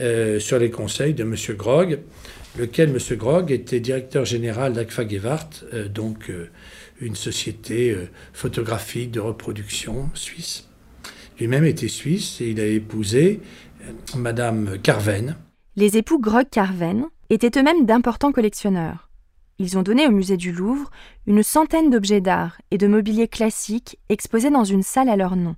euh, 0.00 0.40
sur 0.40 0.58
les 0.58 0.70
conseils 0.70 1.12
de 1.12 1.22
M. 1.22 1.36
Grog, 1.54 1.98
lequel 2.58 2.88
M. 2.88 3.18
Grog 3.18 3.50
était 3.50 3.78
directeur 3.78 4.24
général 4.24 4.72
d'Agfa 4.72 5.06
Gewart, 5.06 5.50
euh, 5.74 5.86
donc 5.86 6.30
euh, 6.30 6.48
une 7.02 7.16
société 7.16 7.94
photographique 8.32 9.10
de 9.10 9.20
reproduction 9.20 10.08
suisse. 10.14 10.66
Lui-même 11.38 11.66
était 11.66 11.88
suisse 11.88 12.40
et 12.40 12.50
il 12.50 12.60
a 12.60 12.66
épousé 12.66 13.40
Madame 14.16 14.78
Carven. 14.82 15.36
Les 15.76 15.96
époux 15.96 16.20
Grog-Carven 16.20 17.06
étaient 17.28 17.58
eux-mêmes 17.58 17.86
d'importants 17.86 18.30
collectionneurs. 18.30 19.11
Ils 19.58 19.78
ont 19.78 19.82
donné 19.82 20.06
au 20.06 20.10
musée 20.10 20.36
du 20.36 20.52
Louvre 20.52 20.90
une 21.26 21.42
centaine 21.42 21.90
d'objets 21.90 22.20
d'art 22.20 22.60
et 22.70 22.78
de 22.78 22.86
mobilier 22.86 23.28
classique 23.28 23.98
exposés 24.08 24.50
dans 24.50 24.64
une 24.64 24.82
salle 24.82 25.08
à 25.08 25.16
leur 25.16 25.36
nom. 25.36 25.56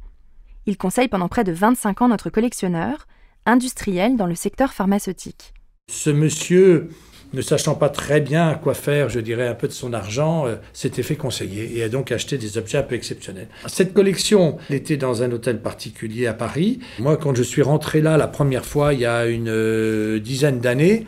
Ils 0.67 0.77
conseillent 0.77 1.09
pendant 1.09 1.29
près 1.29 1.45
de 1.45 1.53
25 1.53 2.03
ans 2.03 2.09
notre 2.09 2.31
collectionneur, 2.31 3.07
industriel 3.47 4.17
dans 4.17 4.27
le 4.27 4.35
secteur 4.35 4.73
pharmaceutique. 4.73 5.55
Ce 5.91 6.11
monsieur 6.11 6.89
ne 7.35 7.43
sachant 7.43 7.75
pas 7.75 7.89
très 7.89 8.21
bien 8.21 8.55
quoi 8.55 8.75
faire, 8.75 9.09
je 9.09 9.21
dirais, 9.21 9.47
un 9.49 9.55
peu 9.55 9.69
de 9.69 9.73
son 9.73 9.93
argent, 9.93 10.47
euh, 10.47 10.57
s'était 10.73 11.03
fait 11.03 11.17
conseiller 11.17 11.77
et 11.77 11.83
a 11.83 11.89
donc 11.89 12.13
acheté 12.13 12.39
des 12.39 12.59
objets 12.59 12.79
un 12.79 12.83
peu 12.83 12.95
exceptionnels. 12.95 13.49
Cette 13.67 13.93
collection 13.93 14.59
était 14.71 14.97
dans 14.97 15.23
un 15.23 15.31
hôtel 15.33 15.61
particulier 15.61 16.27
à 16.27 16.35
Paris. 16.35 16.81
Moi, 16.99 17.17
quand 17.17 17.35
je 17.35 17.43
suis 17.43 17.63
rentré 17.63 18.01
là 18.01 18.17
la 18.17 18.29
première 18.29 18.65
fois, 18.65 18.95
il 18.95 19.01
y 19.01 19.07
a 19.07 19.27
une 19.27 19.49
euh, 19.49 20.21
dizaine 20.21 20.61
d'années, 20.61 21.07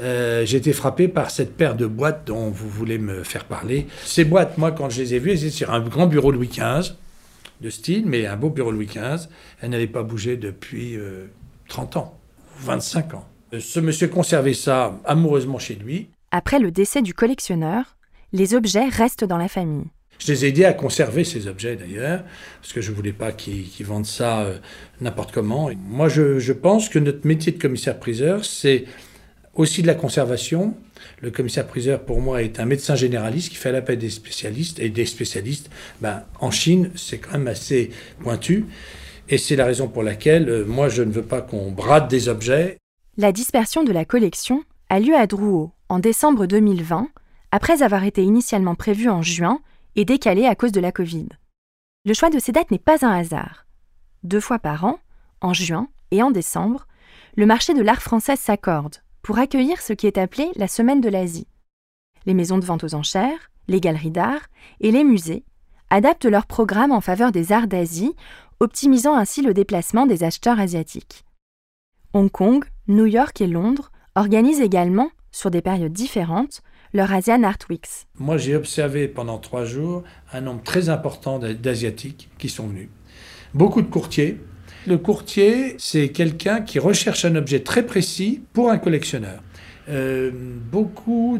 euh, 0.00 0.44
j'ai 0.46 0.58
été 0.58 0.72
frappé 0.72 1.08
par 1.08 1.30
cette 1.30 1.56
paire 1.56 1.74
de 1.74 1.86
boîtes 1.86 2.26
dont 2.26 2.50
vous 2.50 2.68
voulez 2.68 2.98
me 2.98 3.22
faire 3.22 3.44
parler. 3.44 3.86
Ces 4.04 4.24
boîtes, 4.24 4.58
moi, 4.58 4.72
quand 4.72 4.90
je 4.90 5.02
les 5.02 5.14
ai 5.14 5.18
vues, 5.18 5.32
elles 5.32 5.44
étaient 5.44 5.50
sur 5.50 5.72
un 5.72 5.80
grand 5.80 6.06
bureau 6.06 6.30
Louis 6.30 6.48
XV, 6.48 6.94
de 7.60 7.70
style, 7.70 8.04
mais 8.06 8.26
un 8.26 8.36
beau 8.36 8.50
bureau 8.50 8.70
Louis 8.70 8.86
XV. 8.86 9.28
Elles 9.60 9.70
n'avaient 9.70 9.86
pas 9.86 10.02
bougé 10.02 10.36
depuis 10.36 10.98
30 11.68 11.96
ans, 11.96 12.18
25 12.60 13.14
ans. 13.14 13.24
Ce 13.60 13.80
monsieur 13.80 14.08
conservait 14.08 14.54
ça 14.54 15.00
amoureusement 15.04 15.58
chez 15.58 15.74
lui. 15.74 16.08
Après 16.30 16.58
le 16.58 16.70
décès 16.70 17.02
du 17.02 17.14
collectionneur, 17.14 17.96
les 18.32 18.54
objets 18.54 18.88
restent 18.88 19.24
dans 19.24 19.38
la 19.38 19.48
famille. 19.48 19.86
Je 20.18 20.32
les 20.32 20.44
ai 20.44 20.48
aidés 20.48 20.64
à 20.64 20.72
conserver 20.72 21.24
ces 21.24 21.46
objets 21.46 21.76
d'ailleurs, 21.76 22.24
parce 22.60 22.72
que 22.72 22.80
je 22.80 22.90
ne 22.90 22.96
voulais 22.96 23.12
pas 23.12 23.32
qu'ils 23.32 23.86
vendent 23.86 24.06
ça 24.06 24.42
euh, 24.42 24.58
n'importe 25.00 25.32
comment. 25.32 25.70
Moi, 25.88 26.08
je, 26.08 26.52
pense 26.52 26.88
que 26.88 26.98
notre 26.98 27.26
métier 27.26 27.52
de 27.52 27.60
commissaire-priseur, 27.60 28.44
c'est 28.44 28.84
aussi 29.54 29.82
de 29.82 29.86
la 29.86 29.94
conservation. 29.94 30.76
Le 31.20 31.30
commissaire-priseur, 31.30 32.00
pour 32.04 32.20
moi, 32.20 32.42
est 32.42 32.60
un 32.60 32.64
médecin 32.64 32.94
généraliste 32.94 33.50
qui 33.50 33.56
fait 33.56 33.72
l'appel 33.72 33.98
des 33.98 34.10
spécialistes. 34.10 34.78
Et 34.78 34.88
des 34.88 35.06
spécialistes, 35.06 35.70
ben, 36.00 36.22
en 36.40 36.50
Chine, 36.50 36.90
c'est 36.94 37.18
quand 37.18 37.32
même 37.32 37.48
assez 37.48 37.90
pointu. 38.20 38.66
Et 39.28 39.38
c'est 39.38 39.56
la 39.56 39.64
raison 39.64 39.88
pour 39.88 40.02
laquelle, 40.02 40.48
euh, 40.48 40.64
moi, 40.64 40.88
je 40.88 41.02
ne 41.02 41.12
veux 41.12 41.22
pas 41.22 41.40
qu'on 41.40 41.70
brade 41.70 42.08
des 42.08 42.28
objets. 42.28 42.78
La 43.16 43.30
dispersion 43.30 43.84
de 43.84 43.92
la 43.92 44.04
collection 44.04 44.64
a 44.88 44.98
lieu 44.98 45.14
à 45.14 45.28
Drouot 45.28 45.70
en 45.88 46.00
décembre 46.00 46.46
2020, 46.46 47.06
après 47.52 47.84
avoir 47.84 48.02
été 48.02 48.24
initialement 48.24 48.74
prévue 48.74 49.08
en 49.08 49.22
juin 49.22 49.60
et 49.94 50.04
décalée 50.04 50.46
à 50.46 50.56
cause 50.56 50.72
de 50.72 50.80
la 50.80 50.90
Covid. 50.90 51.28
Le 52.04 52.12
choix 52.12 52.28
de 52.28 52.40
ces 52.40 52.50
dates 52.50 52.72
n'est 52.72 52.78
pas 52.80 53.06
un 53.06 53.12
hasard. 53.12 53.66
Deux 54.24 54.40
fois 54.40 54.58
par 54.58 54.84
an, 54.84 54.98
en 55.40 55.52
juin 55.52 55.86
et 56.10 56.24
en 56.24 56.32
décembre, 56.32 56.88
le 57.36 57.46
marché 57.46 57.72
de 57.72 57.82
l'art 57.82 58.02
français 58.02 58.34
s'accorde 58.34 58.96
pour 59.22 59.38
accueillir 59.38 59.80
ce 59.80 59.92
qui 59.92 60.08
est 60.08 60.18
appelé 60.18 60.50
la 60.56 60.66
Semaine 60.66 61.00
de 61.00 61.08
l'Asie. 61.08 61.46
Les 62.26 62.34
maisons 62.34 62.58
de 62.58 62.64
vente 62.64 62.82
aux 62.82 62.96
enchères, 62.96 63.52
les 63.68 63.80
galeries 63.80 64.10
d'art 64.10 64.48
et 64.80 64.90
les 64.90 65.04
musées 65.04 65.44
adaptent 65.88 66.24
leurs 66.24 66.46
programmes 66.46 66.90
en 66.90 67.00
faveur 67.00 67.30
des 67.30 67.52
arts 67.52 67.68
d'Asie, 67.68 68.16
optimisant 68.58 69.14
ainsi 69.14 69.40
le 69.40 69.54
déplacement 69.54 70.06
des 70.06 70.24
acheteurs 70.24 70.58
asiatiques. 70.58 71.24
Hong 72.12 72.30
Kong, 72.30 72.64
New 72.86 73.06
York 73.06 73.40
et 73.40 73.46
Londres 73.46 73.90
organisent 74.14 74.60
également, 74.60 75.10
sur 75.32 75.50
des 75.50 75.62
périodes 75.62 75.94
différentes, 75.94 76.60
leur 76.92 77.14
Asian 77.14 77.42
Art 77.42 77.56
Weeks. 77.70 78.06
Moi, 78.18 78.36
j'ai 78.36 78.54
observé 78.54 79.08
pendant 79.08 79.38
trois 79.38 79.64
jours 79.64 80.02
un 80.34 80.42
nombre 80.42 80.62
très 80.62 80.90
important 80.90 81.38
d'Asiatiques 81.38 82.28
qui 82.36 82.50
sont 82.50 82.66
venus. 82.66 82.90
Beaucoup 83.54 83.80
de 83.80 83.86
courtiers. 83.86 84.38
Le 84.86 84.98
courtier, 84.98 85.76
c'est 85.78 86.10
quelqu'un 86.10 86.60
qui 86.60 86.78
recherche 86.78 87.24
un 87.24 87.36
objet 87.36 87.60
très 87.60 87.86
précis 87.86 88.42
pour 88.52 88.70
un 88.70 88.76
collectionneur. 88.76 89.42
Euh, 89.88 90.30
beaucoup 90.70 91.38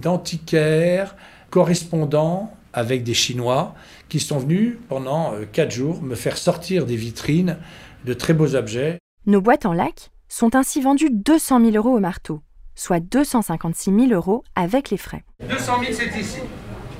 d'antiquaires 0.00 1.16
correspondants 1.50 2.54
avec 2.72 3.02
des 3.02 3.14
Chinois 3.14 3.74
qui 4.08 4.20
sont 4.20 4.38
venus 4.38 4.76
pendant 4.88 5.34
euh, 5.34 5.44
quatre 5.50 5.72
jours 5.72 6.02
me 6.02 6.14
faire 6.14 6.38
sortir 6.38 6.86
des 6.86 6.96
vitrines 6.96 7.58
de 8.04 8.14
très 8.14 8.32
beaux 8.32 8.54
objets. 8.54 8.98
Nos 9.26 9.40
boîtes 9.40 9.66
en 9.66 9.72
lac 9.72 10.12
sont 10.32 10.56
ainsi 10.56 10.80
vendues 10.80 11.10
200 11.10 11.60
000 11.60 11.76
euros 11.76 11.94
au 11.94 12.00
marteau, 12.00 12.40
soit 12.74 13.00
256 13.00 14.08
000 14.08 14.12
euros 14.12 14.44
avec 14.54 14.88
les 14.88 14.96
frais. 14.96 15.24
200 15.46 15.72
000, 15.80 15.92
c'est 15.92 16.18
ici. 16.18 16.38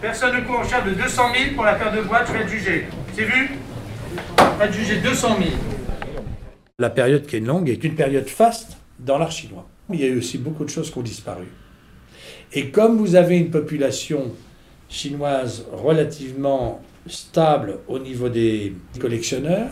Personne 0.02 0.36
ne 0.36 0.42
court 0.42 0.58
en 0.58 0.64
cher 0.64 0.84
de 0.84 0.90
200 0.90 1.22
000 1.34 1.54
pour 1.54 1.64
la 1.64 1.76
paire 1.76 1.96
de 1.96 2.02
boîtes, 2.02 2.26
je 2.28 2.32
vais 2.34 2.40
être 2.40 2.48
jugé. 2.50 2.86
C'est 3.14 3.24
vu? 3.24 3.52
Je 4.38 4.58
vais 4.58 4.64
être 4.66 4.74
jugé 4.74 5.00
200 5.00 5.28
000. 5.38 5.50
La 6.78 6.90
période 6.90 7.26
qui 7.26 7.36
est 7.36 7.40
longue 7.40 7.70
est 7.70 7.82
une 7.82 7.94
période 7.94 8.28
faste 8.28 8.76
dans 8.98 9.16
l'art 9.16 9.32
chinois. 9.32 9.66
Il 9.90 9.98
y 9.98 10.04
a 10.04 10.08
eu 10.08 10.18
aussi 10.18 10.36
beaucoup 10.36 10.66
de 10.66 10.70
choses 10.70 10.90
qui 10.90 10.98
ont 10.98 11.02
disparu. 11.02 11.46
Et 12.52 12.68
comme 12.68 12.98
vous 12.98 13.14
avez 13.14 13.38
une 13.38 13.50
population 13.50 14.30
chinoise 14.90 15.64
relativement 15.72 16.82
stable 17.06 17.78
au 17.88 17.98
niveau 17.98 18.28
des 18.28 18.76
collectionneurs, 19.00 19.70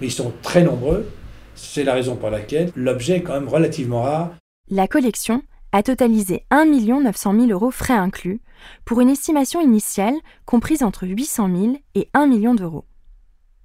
mais 0.00 0.06
ils 0.06 0.12
sont 0.12 0.32
très 0.40 0.62
nombreux, 0.62 1.06
C'est 1.54 1.84
la 1.84 1.94
raison 1.94 2.16
pour 2.16 2.30
laquelle 2.30 2.72
l'objet 2.76 3.18
est 3.18 3.22
quand 3.22 3.34
même 3.34 3.48
relativement 3.48 4.02
rare. 4.02 4.34
La 4.70 4.88
collection 4.88 5.42
a 5.72 5.82
totalisé 5.82 6.44
1 6.50 6.66
900 6.66 7.32
000 7.32 7.46
euros 7.46 7.70
frais 7.70 7.94
inclus, 7.94 8.40
pour 8.84 9.00
une 9.00 9.08
estimation 9.08 9.60
initiale 9.60 10.14
comprise 10.44 10.82
entre 10.82 11.06
800 11.06 11.48
000 11.54 11.76
et 11.94 12.08
1 12.14 12.26
million 12.26 12.54
d'euros. 12.54 12.84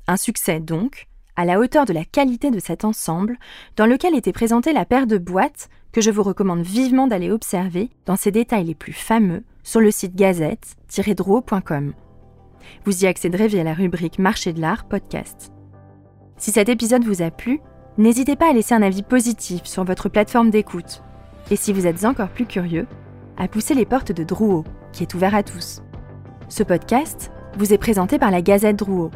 Un 0.08 0.18
succès 0.18 0.60
donc, 0.60 1.08
à 1.36 1.46
la 1.46 1.60
hauteur 1.60 1.86
de 1.86 1.94
la 1.94 2.06
qualité 2.06 2.50
de 2.50 2.60
cet 2.60 2.84
ensemble, 2.86 3.38
dans 3.76 3.86
lequel 3.86 4.16
était 4.16 4.32
présentée 4.32 4.74
la 4.74 4.86
paire 4.86 5.06
de 5.06 5.18
boîtes 5.18 5.70
que 5.92 6.02
je 6.02 6.12
vous 6.12 6.24
recommande 6.24 6.62
vivement 6.62 7.08
d'aller 7.08 7.32
observer 7.32 7.90
dans 8.06 8.16
ses 8.16 8.32
détails 8.32 8.66
les 8.66 8.76
plus 8.76 8.94
fameux 8.94 9.44
sur 9.64 9.82
le 9.82 9.92
site 9.92 10.16
gazette-dro.com. 10.16 11.94
Vous 12.86 13.04
y 13.04 13.08
accéderez 13.08 13.48
via 13.48 13.64
la 13.64 13.74
rubrique 13.74 14.20
Marché 14.20 14.54
de 14.54 14.62
l'art 14.62 14.88
podcast. 14.88 15.52
Si 16.38 16.52
cet 16.52 16.70
épisode 16.70 17.04
vous 17.04 17.22
a 17.22 17.32
plu, 17.32 17.60
n'hésitez 17.98 18.36
pas 18.36 18.50
à 18.50 18.54
laisser 18.54 18.76
un 18.76 18.82
avis 18.82 19.04
positif 19.04 19.66
sur 19.66 19.84
votre 19.84 20.10
plateforme 20.10 20.50
d'écoute. 20.50 21.02
Et 21.50 21.56
si 21.56 21.74
vous 21.74 21.88
êtes 21.88 22.06
encore 22.06 22.30
plus 22.30 22.46
curieux, 22.46 22.88
à 23.38 23.48
pousser 23.48 23.74
les 23.74 23.86
portes 23.86 24.12
de 24.12 24.24
Drouot, 24.24 24.64
qui 24.92 25.04
est 25.04 25.14
ouvert 25.14 25.36
à 25.36 25.44
tous. 25.44 25.82
Ce 26.50 26.64
podcast 26.64 27.32
vous 27.58 27.74
est 27.74 27.78
présenté 27.78 28.20
par 28.20 28.32
la 28.32 28.42
Gazette 28.42 28.78
Drouot. 28.78 29.12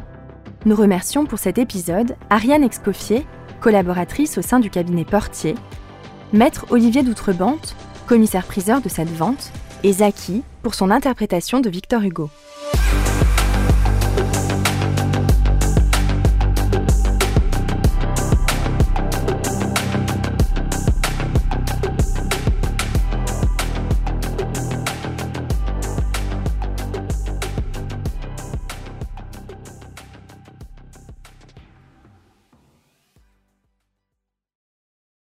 Nous 0.64 0.76
remercions 0.76 1.26
pour 1.26 1.38
cet 1.38 1.58
épisode 1.58 2.16
Ariane 2.30 2.62
Excoffier, 2.62 3.26
collaboratrice 3.60 4.38
au 4.38 4.42
sein 4.42 4.60
du 4.60 4.70
cabinet 4.70 5.04
Portier, 5.04 5.54
Maître 6.32 6.66
Olivier 6.70 7.02
d'Outrebante, 7.02 7.76
commissaire-priseur 8.06 8.80
de 8.80 8.88
cette 8.88 9.10
vente, 9.10 9.52
et 9.84 9.92
Zaki 9.92 10.42
pour 10.62 10.74
son 10.74 10.90
interprétation 10.90 11.60
de 11.60 11.68
Victor 11.68 12.02
Hugo. 12.02 12.30